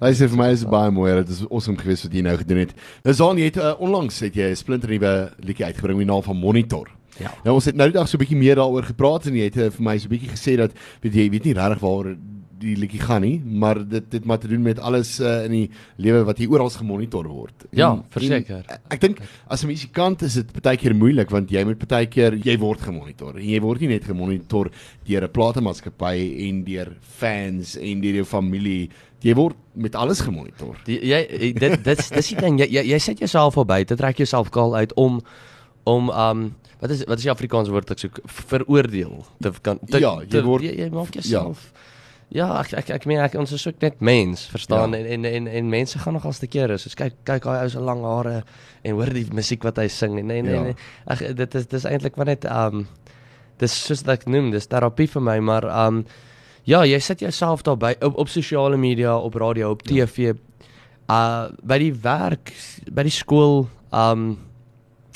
Luister 0.00 0.28
vir 0.28 0.38
my 0.38 0.50
is 0.52 0.64
baie 0.64 0.90
mooi. 0.90 1.14
Dit 1.22 1.28
is 1.28 1.44
awesome 1.50 1.78
geweest 1.78 2.02
wat 2.02 2.12
jy 2.12 2.20
nou 2.20 2.36
gedoen 2.36 2.58
het. 2.58 2.74
Nou 3.04 3.14
Zaan, 3.14 3.38
jy 3.38 3.44
het 3.44 3.56
uh, 3.56 3.74
onlangs 3.78 4.20
het 4.20 4.34
jy 4.34 4.50
'n 4.50 4.56
splinter 4.56 4.90
nuwe 4.90 5.32
liedjie 5.38 5.64
uitgebring 5.64 5.98
met 5.98 6.06
die 6.06 6.12
naam 6.12 6.22
van 6.22 6.36
Monitor. 6.36 6.90
Ja. 7.18 7.30
Nou 7.44 7.54
ons 7.54 7.64
het 7.64 7.76
nou 7.76 7.88
die 7.90 7.98
dag 7.98 8.08
so 8.08 8.16
'n 8.16 8.20
bietjie 8.20 8.36
meer 8.36 8.56
daaroor 8.56 8.82
gepraat 8.82 9.26
en 9.26 9.34
jy 9.34 9.44
het 9.44 9.56
uh, 9.56 9.70
vir 9.70 9.82
my 9.82 9.98
so 9.98 10.06
'n 10.06 10.10
bietjie 10.10 10.30
gesê 10.30 10.56
dat 10.56 10.72
weet 11.00 11.14
jy, 11.14 11.22
jy 11.22 11.30
weet 11.30 11.44
nie 11.44 11.54
regtig 11.54 11.80
waaroor 11.80 12.16
die 12.64 12.76
liedjie 12.80 13.00
gaan 13.00 13.22
nie, 13.22 13.38
maar 13.44 13.78
dit 13.88 14.06
dit 14.10 14.24
maar 14.24 14.38
te 14.42 14.48
doen 14.48 14.62
met 14.62 14.78
alles 14.80 15.20
uh, 15.20 15.44
in 15.44 15.50
die 15.52 15.70
lewe 16.02 16.24
wat 16.24 16.38
hier 16.40 16.50
oral 16.50 16.70
gemonitor 16.70 17.28
word. 17.28 17.66
Ja, 17.76 17.90
verseker. 18.10 18.64
en 18.68 18.80
Ek 18.90 19.00
dink 19.00 19.20
as 19.48 19.62
'n 19.64 19.68
musikant 19.68 20.22
is 20.22 20.34
dit 20.40 20.52
baie 20.62 20.76
keer 20.76 20.94
moeilik 20.94 21.30
want 21.30 21.50
jy 21.50 21.64
moet 21.64 21.86
baie 21.88 22.06
keer 22.06 22.34
jy 22.34 22.56
word 22.58 22.80
gemonitor 22.80 23.36
en 23.38 23.44
jy 23.48 23.60
word 23.60 23.80
nie 23.80 23.88
net 23.94 24.04
gemonitor 24.04 24.70
deur 25.06 25.22
'n 25.24 25.32
platemaatskappy 25.32 26.48
en 26.48 26.64
deur 26.64 26.96
fans 27.00 27.76
en 27.76 28.00
deur 28.00 28.14
jou 28.14 28.24
familie. 28.24 28.88
Jy 29.24 29.34
word 29.34 29.56
met 29.74 29.94
alles 29.94 30.20
gemonitor. 30.20 30.76
Die, 30.84 31.00
jy 31.00 31.52
dit 31.56 31.84
dis 31.84 32.08
dis 32.10 32.28
die 32.28 32.36
ding 32.40 32.58
jy 32.58 32.66
jy, 32.68 32.82
jy 32.92 32.98
sit 32.98 33.18
jouself 33.18 33.56
al 33.56 33.64
buite, 33.64 33.96
trek 33.96 34.16
jouself 34.18 34.50
kaal 34.50 34.74
uit 34.76 34.92
om 34.96 35.20
om 35.84 36.10
um 36.10 36.54
wat 36.80 36.90
is 36.90 37.04
wat 37.08 37.18
is 37.18 37.24
die 37.24 37.30
Afrikaanse 37.32 37.70
woord 37.72 37.90
ek 37.90 37.98
soek 37.98 38.18
veroordeel 38.26 39.24
te 39.40 39.52
kan 39.62 39.78
te, 39.78 39.98
Ja, 40.00 40.18
jy 40.20 40.26
te, 40.28 40.42
word- 40.42 40.64
jy, 40.64 40.74
jy 40.76 40.90
maak 40.90 41.14
jouself 41.14 41.72
Ja, 41.72 41.80
ek 42.32 42.72
ek 42.72 42.90
ek 42.90 43.06
meen 43.06 43.20
ek 43.20 43.34
ons 43.38 43.52
is 43.52 43.66
ook 43.66 43.80
net 43.80 44.00
mens, 44.00 44.46
verstaan 44.50 44.92
Ja. 44.92 44.98
en, 44.98 45.06
en 45.06 45.24
en 45.24 45.46
en 45.48 45.68
mense 45.68 45.98
gaan 45.98 46.12
nogal 46.12 46.32
te 46.32 46.46
kere. 46.46 46.78
Soos 46.78 46.94
kyk 46.94 47.12
kyk 47.24 47.42
daai 47.44 47.62
ou 47.62 47.68
se 47.68 47.78
lang 47.80 48.02
hare 48.04 48.42
en 48.84 48.94
hoor 48.94 49.12
die 49.12 49.26
musiek 49.32 49.62
wat 49.64 49.76
hy 49.76 49.88
sing 49.88 50.18
en 50.18 50.30
en, 50.30 50.44
Ja. 50.46 50.64
en 50.64 50.74
ag 51.06 51.18
dit 51.34 51.54
is 51.54 51.66
dis 51.66 51.84
eintlik 51.84 52.16
maar 52.16 52.26
net 52.26 52.44
um 52.44 52.86
dis 53.58 53.72
soos 53.86 54.02
wat 54.02 54.18
ek 54.22 54.26
noem, 54.26 54.50
dis 54.50 54.66
terapie 54.66 55.06
vir 55.06 55.22
my, 55.22 55.38
maar 55.40 55.64
um 55.86 56.04
ja, 56.64 56.82
jy 56.84 56.98
sit 56.98 57.20
jouself 57.20 57.62
daarby 57.62 57.94
op 58.02 58.16
op 58.18 58.28
sosiale 58.28 58.76
media, 58.76 59.16
op 59.16 59.34
radio, 59.34 59.70
op 59.70 59.82
TV, 59.82 60.34
uh 61.10 61.48
by 61.62 61.78
die 61.78 61.92
werk, 61.92 62.52
by 62.90 63.02
die 63.02 63.12
skool, 63.12 63.68
um 63.92 64.38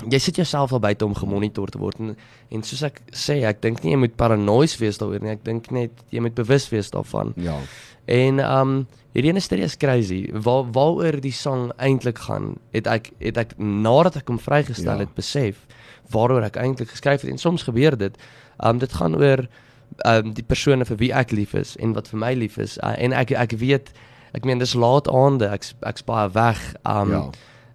jy 0.06 0.18
sit 0.22 0.36
jouself 0.36 0.72
al 0.72 0.80
buite 0.80 1.04
om 1.04 1.14
gemonitor 1.14 1.68
te 1.68 1.78
word 1.78 1.98
en 2.00 2.16
en 2.54 2.62
soos 2.62 2.82
ek 2.86 3.00
sê, 3.12 3.40
ek 3.44 3.60
dink 3.62 3.82
nie 3.82 3.92
jy 3.92 3.98
moet 3.98 4.16
paranoïes 4.16 4.76
wees 4.78 4.98
daaroor 5.00 5.20
nie. 5.24 5.30
Ek 5.34 5.44
dink 5.44 5.70
net 5.74 5.90
jy 6.14 6.20
moet 6.20 6.34
bewus 6.38 6.68
wees 6.70 6.90
daarvan. 6.94 7.32
Ja. 7.36 7.56
En 8.06 8.38
um 8.40 8.86
hierdie 9.14 9.32
ene 9.32 9.40
storie 9.42 9.64
is 9.66 9.76
crazy. 9.76 10.28
Waar 10.32 10.64
waaroor 10.72 11.18
die 11.20 11.32
sang 11.34 11.72
eintlik 11.78 12.18
gaan, 12.28 12.54
het 12.72 12.86
ek 12.86 13.10
het 13.20 13.36
ek 13.36 13.56
nadat 13.58 14.16
ek 14.22 14.28
hom 14.28 14.38
vrygestel 14.38 14.94
Ja. 14.94 15.06
het 15.06 15.14
besef 15.14 15.66
waaroor 16.10 16.42
ek 16.46 16.56
eintlik 16.56 16.88
geskryf 16.94 17.20
het 17.26 17.30
en 17.30 17.38
soms 17.38 17.62
gebeur 17.66 17.96
dit. 17.98 18.16
Um 18.64 18.78
dit 18.78 18.92
gaan 18.92 19.16
oor 19.18 19.48
um 20.06 20.32
die 20.32 20.44
persone 20.44 20.84
vir 20.84 20.96
wie 20.96 21.12
ek 21.12 21.32
lief 21.32 21.54
is 21.54 21.76
en 21.80 21.92
wat 21.94 22.08
vir 22.08 22.18
my 22.20 22.32
lief 22.34 22.56
is. 22.58 22.78
Uh, 22.82 22.94
en 22.98 23.12
ek 23.12 23.32
ek 23.32 23.52
weet 23.58 23.90
ek 24.36 24.44
meen 24.44 24.58
dis 24.58 24.74
laat 24.74 25.08
aande, 25.08 25.48
ek's 25.52 25.74
ek's 25.82 26.04
baie 26.04 26.28
weg. 26.32 26.60
Um 26.86 27.10
Ja. 27.10 27.22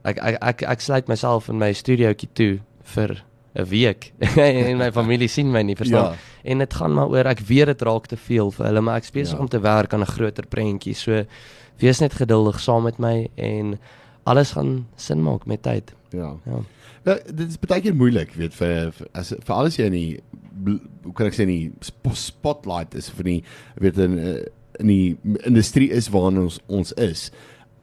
Ek, 0.06 0.18
ek 0.18 0.38
ek 0.42 0.63
ek 0.63 0.82
sluit 0.82 1.08
myself 1.08 1.50
in 1.50 1.58
my 1.60 1.72
studiootjie 1.74 2.30
toe 2.34 2.60
vir 2.96 3.24
'n 3.56 3.66
week 3.70 4.13
en 4.38 4.78
my 4.78 4.92
familie 4.92 5.28
sien 5.30 5.52
my 5.52 5.62
nie, 5.62 5.76
verstaan? 5.76 6.13
Ja. 6.13 6.18
En 6.44 6.58
dit 6.60 6.74
gaan 6.74 6.94
maar 6.94 7.08
oor 7.10 7.26
ek 7.28 7.39
weet 7.39 7.66
dit 7.68 7.82
raak 7.82 8.08
te 8.08 8.18
veel 8.18 8.52
vir 8.52 8.66
hulle, 8.66 8.82
maar 8.82 8.98
ek's 8.98 9.12
besig 9.12 9.36
Ja. 9.38 9.42
om 9.42 9.48
te 9.48 9.60
werk 9.62 9.94
aan 9.94 10.02
'n 10.02 10.06
groter 10.16 10.46
prentjie. 10.48 10.96
So 10.96 11.24
wees 11.80 12.00
net 12.02 12.13
geduldig 12.13 12.60
saam 12.60 12.84
met 12.84 12.98
my 13.00 13.30
en 13.38 13.80
alles 14.26 14.52
gaan 14.52 14.88
sin 14.96 15.22
maak 15.24 15.46
met 15.46 15.62
tyd. 15.62 15.94
Ja. 16.12 16.36
Ja. 16.46 16.60
Ja, 17.06 17.16
dit 17.34 17.50
is 17.50 17.58
baie 17.60 17.82
keer 17.82 17.96
moeilik, 17.96 18.32
weet 18.36 18.54
vir 18.54 18.92
vir- 18.92 19.08
as 19.13 19.30
vir 19.44 19.56
alles 19.56 19.76
jy 19.78 19.86
in 19.86 19.92
die 19.92 20.22
hoe 21.04 21.13
kan 21.13 21.28
ek 21.28 21.34
sê 21.34 21.72
sp 21.84 22.13
spotlight 22.16 22.96
is 22.96 23.10
vir 23.10 23.24
die 23.24 23.44
weet 23.82 23.98
in 23.98 24.18
eh, 24.20 24.46
in 24.80 24.88
die 24.88 25.18
industrie 25.46 25.89
is 25.92 26.10
waarin 26.10 26.39
ons 26.39 26.60
ons 26.68 26.94
is. 26.94 27.32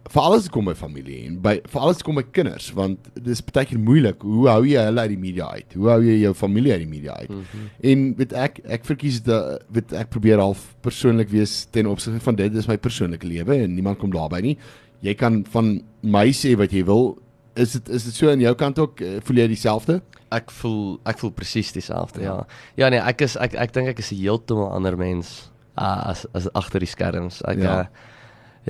Vir 0.08 0.22
alles 0.22 0.48
kom 0.48 0.64
by 0.64 0.72
familie 0.74 1.26
en 1.28 1.36
by 1.44 1.52
vir 1.70 1.82
alles 1.84 2.00
kom 2.02 2.16
by 2.16 2.24
kinders 2.32 2.70
want 2.74 3.10
dit 3.14 3.28
is 3.34 3.42
baie 3.44 3.66
keer 3.68 3.78
moeilik. 3.78 4.22
Hoe 4.24 4.48
hou 4.48 4.62
jy 4.66 4.80
hulle 4.88 5.04
uit 5.04 5.12
die 5.12 5.20
media 5.20 5.50
uit? 5.52 5.74
Hoe 5.76 5.90
hou 5.92 5.98
jy 6.02 6.16
jou 6.22 6.32
familie 6.34 6.72
uit 6.72 6.82
die 6.86 6.90
media 6.90 7.14
uit? 7.20 7.28
Mm 7.30 7.42
-hmm. 7.50 7.68
En 7.92 8.06
weet 8.16 8.32
ek 8.32 8.60
ek 8.64 8.84
verkies 8.88 9.22
dat 9.22 9.62
weet 9.68 9.92
ek 9.92 10.08
probeer 10.10 10.38
half 10.40 10.74
persoonlik 10.80 11.28
wees 11.28 11.66
ten 11.70 11.86
opsigte 11.86 12.20
van 12.20 12.34
dit 12.34 12.54
is 12.54 12.66
my 12.66 12.78
persoonlike 12.78 13.26
lewe 13.26 13.54
en 13.62 13.74
niemand 13.74 13.98
kom 13.98 14.10
daarbey 14.10 14.40
nie. 14.40 14.58
Jy 15.00 15.14
kan 15.14 15.44
van 15.50 15.82
my 16.02 16.32
sê 16.32 16.56
wat 16.56 16.72
jy 16.72 16.84
wil. 16.84 17.18
Is 17.54 17.72
dit 17.72 17.88
is 17.88 18.04
dit 18.04 18.14
so 18.14 18.30
aan 18.30 18.40
jou 18.40 18.54
kant 18.54 18.78
ook 18.78 19.00
eh, 19.00 19.20
voel 19.22 19.36
jy 19.36 19.46
dieselfde? 19.46 20.00
Ek 20.30 20.50
voel 20.50 21.00
ek 21.04 21.18
voel 21.18 21.30
presies 21.30 21.72
dieselfde, 21.72 22.22
ja. 22.22 22.46
Ja 22.76 22.88
nee, 22.88 23.00
ek 23.00 23.20
is 23.20 23.36
ek 23.36 23.54
ek 23.54 23.72
dink 23.72 23.88
ek 23.88 23.98
is 23.98 24.12
'n 24.12 24.16
heeltemal 24.16 24.70
ander 24.70 24.96
mens 24.96 25.50
uh, 25.78 26.08
as 26.10 26.26
as 26.32 26.48
agter 26.54 26.80
die 26.80 26.88
skerms. 26.88 27.42
Ek 27.44 27.58
Ja. 27.58 27.64
ja. 27.64 27.80
Uh, 27.80 27.86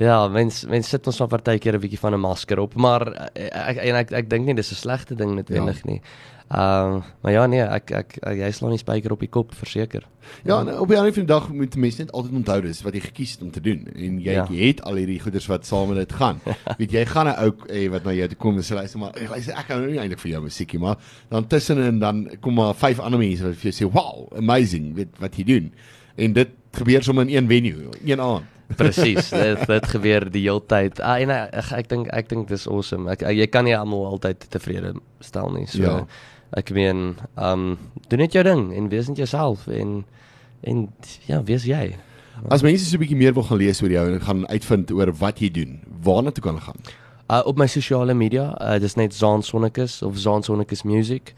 ja, 0.01 0.27
mens 0.27 0.65
mens 0.65 0.89
sit 0.89 1.07
ons 1.07 1.21
van 1.21 1.29
partykeer 1.31 1.77
'n 1.77 1.83
bietjie 1.83 1.99
van 2.01 2.13
'n 2.13 2.19
masker 2.19 2.59
op, 2.59 2.75
maar 2.75 3.07
uh, 3.07 3.69
ek 3.69 3.77
en 3.77 3.95
ek 3.95 4.11
ek 4.11 4.29
dink 4.29 4.45
nie 4.45 4.55
dis 4.55 4.71
'n 4.71 4.75
slegte 4.75 5.15
ding 5.15 5.35
noodwendig 5.35 5.83
ja. 5.83 5.91
nie. 5.91 6.01
Ehm 6.51 6.95
uh, 6.95 7.03
maar 7.21 7.31
ja 7.31 7.45
nee, 7.45 7.61
ek 7.63 7.91
ek, 7.91 8.17
ek 8.27 8.37
jy 8.37 8.49
slaan 8.51 8.73
die 8.75 8.81
spyker 8.81 9.13
op 9.13 9.21
die 9.23 9.29
kop 9.29 9.53
verseker. 9.55 10.03
Ja, 10.43 10.59
en 10.59 10.73
op 10.79 10.89
die 10.89 10.97
einde 10.97 11.13
van 11.13 11.23
die 11.23 11.31
dag 11.31 11.47
moet 11.49 11.75
mense 11.75 12.01
net 12.01 12.11
altyd 12.11 12.33
onthou 12.41 12.61
dis 12.61 12.81
wat 12.83 12.93
jy 12.93 13.01
gekies 13.05 13.31
het 13.31 13.41
om 13.45 13.51
te 13.51 13.61
doen 13.61 13.85
en 13.95 14.19
jy 14.19 14.33
ja. 14.35 14.43
Ja. 14.43 14.47
jy 14.51 14.67
het 14.67 14.81
al 14.83 14.99
hierdie 14.99 15.19
goeders 15.19 15.47
wat 15.47 15.65
saam 15.65 15.93
met 15.93 16.01
dit 16.01 16.13
gaan. 16.19 16.41
Weet 16.79 16.91
jy 16.91 17.05
gaan 17.05 17.27
'n 17.27 17.37
ou 17.45 17.53
hey, 17.67 17.89
wat 17.89 18.03
na 18.03 18.11
jou 18.13 18.27
toe 18.27 18.37
kom 18.37 18.59
en 18.59 18.67
sê 18.67 18.75
luister 18.75 18.99
maar 18.99 19.15
ek 19.15 19.29
luister 19.29 19.55
ek 19.55 19.71
hou 19.71 19.79
nou 19.79 19.91
nie 19.91 20.01
eintlik 20.03 20.19
vir 20.19 20.31
jou 20.31 20.41
musiekie 20.43 20.79
maar 20.79 20.97
dan 21.29 21.47
tussenin 21.47 21.99
dan 21.99 22.27
kom 22.41 22.53
maar 22.59 22.75
vyf 22.75 22.99
ander 22.99 23.19
mense 23.19 23.43
wat 23.43 23.55
vir 23.55 23.71
jou 23.71 23.77
sê 23.79 23.91
wow, 23.93 24.27
amazing, 24.35 24.95
weet 24.95 25.23
wat 25.23 25.39
jy 25.39 25.43
doen. 25.43 25.71
En 26.15 26.33
dit 26.33 26.51
gebeur 26.73 27.03
sommer 27.03 27.27
in 27.27 27.35
een 27.35 27.47
venue, 27.47 27.89
een 28.05 28.19
aand. 28.21 28.43
Presies, 28.77 29.29
dit 29.35 29.67
dit 29.67 29.85
gebeur 29.91 30.29
die 30.31 30.41
hele 30.47 30.61
tyd. 30.65 30.99
Ah, 31.03 31.17
en 31.19 31.29
ek 31.29 31.49
ek, 31.53 31.71
ek 31.71 31.89
dink 31.89 32.07
ek 32.15 32.29
dink 32.29 32.47
dis 32.47 32.67
awesome. 32.67 33.09
Ek, 33.11 33.21
ek 33.27 33.35
jy 33.35 33.47
kan 33.51 33.65
nie 33.67 33.75
almal 33.75 34.05
altyd 34.13 34.45
tevrede 34.49 34.93
stel 35.19 35.51
nie. 35.51 35.65
So 35.67 35.81
Ja. 35.83 36.05
ek 36.55 36.71
meen, 36.75 37.15
ehm 37.37 37.59
um, 37.71 37.77
doen 38.09 38.19
net 38.19 38.33
jou 38.33 38.43
ding 38.43 38.71
en 38.75 38.89
wees 38.89 39.07
net 39.07 39.17
jouself 39.17 39.67
en 39.67 40.03
en 40.63 40.87
ja, 41.27 41.41
wees 41.43 41.63
jy. 41.65 41.95
As 42.49 42.61
mense 42.63 42.85
so 42.85 42.95
'n 42.97 42.99
bietjie 43.03 43.17
meer 43.17 43.33
wil 43.33 43.43
gaan 43.43 43.57
lees 43.57 43.81
oor 43.83 43.89
jou 43.91 44.05
en 44.13 44.19
gaan 44.21 44.47
uitvind 44.47 44.91
oor 44.91 45.11
wat 45.19 45.39
jy 45.39 45.49
doen, 45.51 45.79
waarna 46.03 46.31
toe 46.31 46.43
kan 46.43 46.53
hulle 46.55 46.65
gaan? 46.65 46.79
Uh 47.29 47.41
op 47.45 47.57
my 47.57 47.67
sosiale 47.67 48.13
media, 48.13 48.55
uh, 48.59 48.79
dis 48.79 48.95
net 48.95 49.13
Zaan 49.13 49.43
Sonnekus 49.43 50.01
of 50.01 50.17
Zaan 50.17 50.43
Sonnekus 50.43 50.83
Music. 50.83 51.33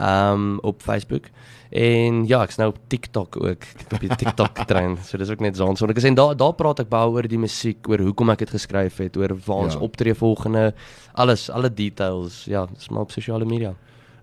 Um, 0.00 0.58
op 0.60 0.82
Facebook. 0.82 1.28
En 1.72 2.26
ja, 2.28 2.42
ek's 2.44 2.58
nou 2.60 2.68
op 2.72 2.78
TikTok 2.92 3.36
ook. 3.36 3.64
Ek 3.64 3.84
het 3.84 3.92
op 3.96 4.02
die 4.04 4.16
TikTok 4.16 4.64
trein. 4.68 4.98
So 5.04 5.20
dis 5.20 5.30
ook 5.32 5.40
net 5.40 5.56
Zaan 5.56 5.76
Sonnekus 5.76 6.04
en 6.08 6.16
daar 6.16 6.36
daar 6.36 6.52
praat 6.56 6.82
ek 6.84 6.90
baie 6.92 7.08
oor 7.08 7.28
die 7.28 7.40
musiek, 7.40 7.88
oor 7.88 8.00
hoekom 8.04 8.32
ek 8.34 8.44
dit 8.44 8.52
geskryf 8.52 9.00
het, 9.00 9.16
oor 9.16 9.32
waar 9.46 9.68
ons 9.68 9.78
ja. 9.78 9.80
optree 9.84 10.14
volgende, 10.16 10.74
alles, 11.12 11.48
alle 11.50 11.72
details. 11.72 12.44
Ja, 12.44 12.66
dis 12.72 12.88
maar 12.88 13.06
op 13.08 13.12
sosiale 13.12 13.48
media. 13.48 13.72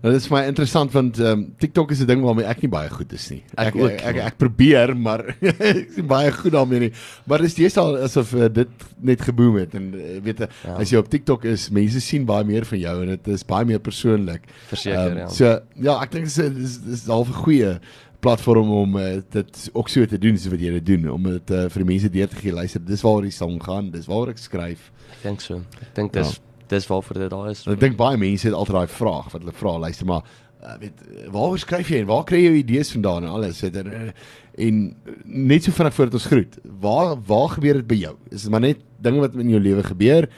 Nou 0.00 0.12
dit 0.14 0.22
is 0.22 0.26
vir 0.30 0.36
my 0.38 0.42
interessant 0.48 0.92
want 0.96 1.18
ehm 1.20 1.30
um, 1.32 1.40
TikTok 1.60 1.90
is 1.92 2.00
'n 2.00 2.06
ding 2.08 2.22
waarmee 2.24 2.46
ek 2.48 2.62
nie 2.62 2.70
baie 2.72 2.88
goed 2.88 3.12
is 3.12 3.26
nie. 3.30 3.42
Ek 3.54 3.74
ek, 3.74 3.74
ook 3.76 3.90
ek, 3.90 4.00
ek, 4.00 4.16
ek 4.30 4.36
probeer 4.40 4.94
maar 4.96 5.20
ek 5.42 5.60
is 5.90 5.96
nie 6.00 6.06
baie 6.08 6.30
goed 6.32 6.52
daarmee 6.52 6.80
nie. 6.80 6.92
Maar 7.28 7.44
dis 7.44 7.54
deesdae 7.54 8.00
asof 8.06 8.32
uh, 8.34 8.48
dit 8.48 8.68
net 9.02 9.20
geboom 9.20 9.58
het 9.60 9.74
en 9.74 9.90
uh, 9.94 10.20
weet 10.24 10.38
jy 10.40 10.48
Ja. 10.64 10.76
as 10.80 10.90
jy 10.90 10.96
op 10.98 11.08
TikTok 11.08 11.44
is, 11.44 11.68
mense 11.70 12.00
sien 12.00 12.24
baie 12.24 12.44
meer 12.44 12.64
van 12.64 12.78
jou 12.80 13.02
en 13.02 13.08
dit 13.08 13.28
is 13.28 13.44
baie 13.44 13.64
meer 13.64 13.78
persoonlik. 13.80 14.48
Verseker, 14.68 15.16
ja. 15.18 15.28
So 15.28 15.44
ja, 15.76 16.00
ek 16.02 16.10
dink 16.12 16.24
dit 16.32 16.38
is 16.38 16.78
dis 16.78 16.78
dis 16.80 17.06
half 17.06 17.28
'n 17.28 17.42
goeie 17.44 17.78
platform 18.20 18.70
om 18.70 18.96
uh, 18.96 19.20
dit 19.32 19.70
ook 19.72 19.88
so 19.88 20.04
te 20.06 20.18
doen 20.18 20.36
soos 20.36 20.52
wat 20.52 20.60
jy 20.60 20.70
dit 20.80 20.86
doen 20.86 21.10
om 21.12 21.22
dit 21.22 21.50
uh, 21.50 21.68
vir 21.68 21.84
die 21.84 21.92
mense 21.92 22.08
deur 22.08 22.28
te 22.28 22.36
gee. 22.36 22.52
Luister, 22.52 22.80
dis 22.84 23.02
waaroor 23.02 23.22
die 23.28 23.30
song 23.36 23.60
gaan, 23.62 23.90
dis 23.90 24.06
waaroor 24.06 24.30
ek 24.32 24.38
skryf. 24.38 24.90
Ek 25.12 25.22
dink 25.22 25.40
so. 25.40 25.60
Ek 25.80 25.94
dink 25.94 26.12
dis 26.12 26.36
ja. 26.36 26.49
Dis 26.70 26.86
waarvoor 26.90 27.18
dit 27.24 27.30
daar 27.32 27.50
is. 27.50 27.64
En 27.66 27.74
Ek 27.74 27.82
dink 27.82 27.98
baie 27.98 28.18
mense 28.20 28.46
het 28.46 28.56
altyd 28.56 28.76
daai 28.78 28.94
vraag 28.94 29.32
wat 29.32 29.42
hulle 29.42 29.56
vra, 29.56 29.78
luister 29.82 30.06
maar, 30.08 30.28
uh, 30.62 30.76
weet 30.80 31.02
uh, 31.06 31.26
waaroor 31.34 31.58
skryf 31.58 31.90
jy 31.92 32.02
en 32.02 32.10
waar 32.10 32.24
kry 32.28 32.42
jy 32.42 32.50
jou 32.50 32.60
idees 32.60 32.92
vandaan 32.94 33.26
en 33.26 33.34
alles 33.38 33.62
en, 33.66 33.90
uh, 33.90 34.12
en 34.66 34.80
net 35.24 35.66
so 35.66 35.74
vinnig 35.76 35.96
voordat 35.96 36.18
ons 36.20 36.28
groet. 36.32 36.58
Waar 36.84 37.14
waar 37.26 37.48
gebeur 37.56 37.80
dit 37.80 37.88
by 37.90 38.00
jou? 38.04 38.14
Is 38.30 38.46
dit 38.46 38.54
maar 38.54 38.64
net 38.64 38.82
dinge 39.02 39.24
wat 39.24 39.34
in 39.34 39.52
jou 39.52 39.60
lewe 39.62 39.84
gebeur? 39.86 40.28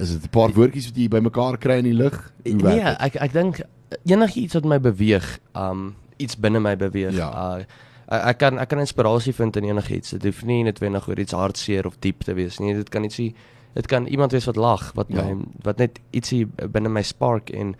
Is 0.00 0.14
dit 0.16 0.24
'n 0.24 0.34
paar 0.34 0.52
woordjies 0.52 0.90
wat 0.90 0.96
jy 0.96 1.08
bymekaar 1.08 1.58
kry 1.58 1.78
in 1.82 1.90
die 1.90 1.98
lug? 1.98 2.32
Nee, 2.44 2.82
dit? 2.82 3.00
ek 3.00 3.16
ek 3.16 3.32
dink 3.32 3.62
enigiets 4.04 4.54
wat 4.54 4.64
my 4.64 4.78
beweeg, 4.80 5.38
um 5.54 5.94
iets 6.16 6.36
binne 6.36 6.60
my 6.60 6.76
beweeg. 6.76 7.14
Ja. 7.14 7.30
Uh 7.30 7.64
ek 8.12 8.24
ek 8.28 8.38
kan 8.38 8.58
ek 8.58 8.68
kan 8.68 8.78
inspirasie 8.78 9.32
vind 9.32 9.56
in 9.56 9.64
enigiets. 9.64 10.10
Dit 10.10 10.24
hoef 10.24 10.44
nie 10.44 10.62
noodwendig 10.64 11.08
oor 11.08 11.18
iets 11.18 11.32
hartseer 11.32 11.86
of 11.86 11.96
diep 12.00 12.24
te 12.24 12.34
wees 12.34 12.58
nie. 12.60 12.74
Dit 12.74 12.90
kan 12.92 13.04
ietsie 13.04 13.34
dit 13.74 13.86
kan 13.86 14.06
iemand 14.06 14.32
wees 14.32 14.44
wat 14.44 14.56
lag, 14.56 14.92
wat 14.94 15.06
Ja. 15.08 15.22
my 15.22 15.36
wat 15.62 15.78
net 15.78 16.00
ietsie 16.12 16.46
binne 16.46 16.88
my 16.88 17.02
spark 17.02 17.50
en 17.50 17.74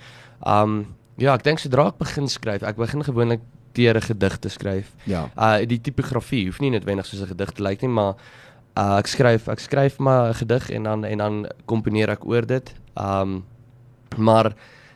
um 0.47 0.87
ja, 1.19 1.35
ek 1.35 1.43
dink 1.45 1.59
sodra 1.59 1.87
ek 1.89 1.99
begin 1.99 2.29
skryf, 2.29 2.63
ek 2.63 2.77
begin 2.77 3.03
gewoonlik 3.05 3.41
deur 3.75 3.97
'n 3.97 4.01
gedig 4.01 4.39
te 4.39 4.49
skryf. 4.49 4.93
Ja. 5.05 5.31
Uh 5.37 5.65
die 5.67 5.81
tipografie 5.81 6.47
hoef 6.47 6.61
nie 6.61 6.71
noodwendig 6.71 7.07
soos 7.07 7.21
'n 7.23 7.27
gedig 7.29 7.51
te 7.53 7.63
lyk 7.63 7.83
nie, 7.83 7.91
maar 7.91 8.15
uh 8.77 8.99
ek 8.99 9.07
skryf 9.07 9.49
ek 9.49 9.61
skryf 9.61 9.99
maar 9.99 10.29
'n 10.31 10.35
gedig 10.35 10.71
en 10.71 10.83
dan 10.83 11.05
en 11.05 11.19
dan 11.19 11.47
komponeer 11.67 12.09
ek 12.11 12.25
oor 12.27 12.47
dit. 12.47 12.75
Um 12.97 13.45
maar 14.17 14.55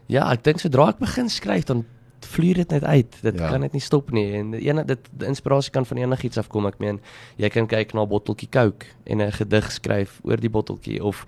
ja, 0.09 0.31
ek 0.33 0.43
dink 0.45 0.61
sodra 0.61 0.89
ek 0.89 0.99
begin 0.99 1.29
skryf 1.29 1.65
dan 1.65 1.85
vloei 2.27 2.55
dit 2.55 2.71
net 2.71 2.85
uit. 2.85 3.19
Dit 3.23 3.39
ja. 3.39 3.51
kan 3.51 3.61
net 3.61 3.73
nie 3.73 3.83
stop 3.85 4.11
nie 4.11 4.27
en 4.39 4.55
ene 4.55 4.85
dit 4.85 5.11
die 5.11 5.29
inspirasie 5.29 5.73
kan 5.73 5.87
van 5.87 6.01
enigiets 6.03 6.39
afkom. 6.39 6.67
Ek 6.67 6.79
meen, 6.83 7.01
jy 7.37 7.51
kan 7.53 7.67
kyk 7.71 7.95
na 7.95 8.03
'n 8.03 8.09
botteltjie 8.09 8.51
Coke 8.51 8.87
en 9.05 9.23
'n 9.23 9.33
gedig 9.33 9.71
skryf 9.73 10.21
oor 10.25 10.37
die 10.37 10.51
botteltjie 10.51 11.03
of 11.03 11.27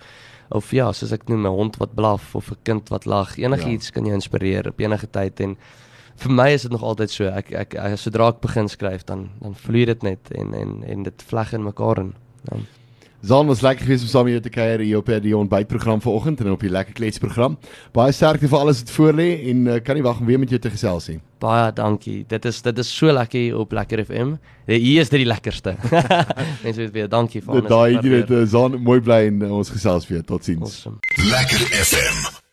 of 0.51 0.71
ja, 0.73 0.93
soos 0.93 1.13
ek 1.13 1.29
noem 1.29 1.47
'n 1.47 1.57
hond 1.59 1.77
wat 1.77 1.95
blaf 1.95 2.35
of 2.35 2.51
'n 2.51 2.63
kind 2.63 2.89
wat 2.89 3.05
lag. 3.05 3.37
Enigiets 3.37 3.87
ja. 3.87 3.93
kan 3.93 4.05
jou 4.05 4.15
inspireer 4.15 4.69
op 4.69 4.81
enige 4.81 5.11
tyd 5.11 5.41
en 5.41 5.57
vir 6.17 6.33
my 6.33 6.49
is 6.53 6.63
dit 6.63 6.71
nog 6.71 6.83
altyd 6.83 7.11
so. 7.11 7.25
Ek 7.25 7.53
ek, 7.53 7.75
ek 7.75 7.99
sodra 7.99 8.29
ek 8.29 8.41
begin 8.41 8.69
skryf 8.69 9.05
dan 9.05 9.31
dan 9.41 9.55
vloei 9.55 9.85
dit 9.85 10.03
net 10.03 10.31
en 10.31 10.55
en 10.55 10.85
en 10.85 11.03
dit 11.03 11.23
vleg 11.23 11.53
in 11.53 11.65
mekaar 11.65 11.99
in. 11.99 12.15
Ja. 12.51 12.57
Zaan 13.21 13.47
was 13.47 13.61
lekker 13.61 13.83
geweest 13.85 14.03
om 14.03 14.09
saam 14.09 14.25
met 14.29 14.33
jou 14.37 14.43
te 14.43 14.51
kuier 14.55 14.79
hier 14.79 14.97
op 15.01 15.09
die 15.23 15.37
ontbytprogram 15.37 16.01
vanoggend 16.01 16.41
en 16.41 16.51
op 16.53 16.61
die 16.63 16.71
lekker 16.71 16.95
kletsprogram. 16.95 17.57
Baie 17.93 18.13
sterkte 18.13 18.49
vir 18.49 18.59
alles 18.59 18.79
wat 18.85 18.91
voor 18.95 19.13
lê 19.19 19.27
en 19.51 19.67
uh, 19.67 19.81
kan 19.83 19.99
nie 19.99 20.05
wag 20.07 20.21
om 20.21 20.27
weer 20.31 20.39
met 20.39 20.49
jou 20.55 20.61
te 20.63 20.71
gesels 20.71 21.09
nie. 21.11 21.19
Baie 21.43 21.73
dankie. 21.75 22.25
Dit 22.31 22.45
is 22.47 22.63
dit 22.63 22.79
is 22.79 22.95
so 22.97 23.11
lekker 23.13 23.41
hier 23.41 23.59
op 23.59 23.73
Lekker 23.75 24.05
FM. 24.05 24.37
Hier 24.71 25.01
is 25.03 25.11
dit 25.11 25.25
die 25.25 25.29
lekkerste. 25.29 25.75
Mense 26.65 26.79
weet 26.81 26.93
weer 26.95 27.09
dankie 27.11 27.43
vir 27.43 27.59
Dit 27.59 27.71
alles. 27.71 27.75
daai 27.75 28.11
jy 28.11 28.21
dit 28.23 28.31
uh, 28.39 28.45
Zaan 28.47 28.79
mooi 28.83 29.01
bly 29.01 29.25
en 29.33 29.43
uh, 29.43 29.55
ons 29.59 29.71
gesels 29.71 30.07
weer. 30.07 30.23
Totsiens. 30.23 30.63
Awesome. 30.63 30.99
Lekker 31.31 31.67
FM. 31.85 32.47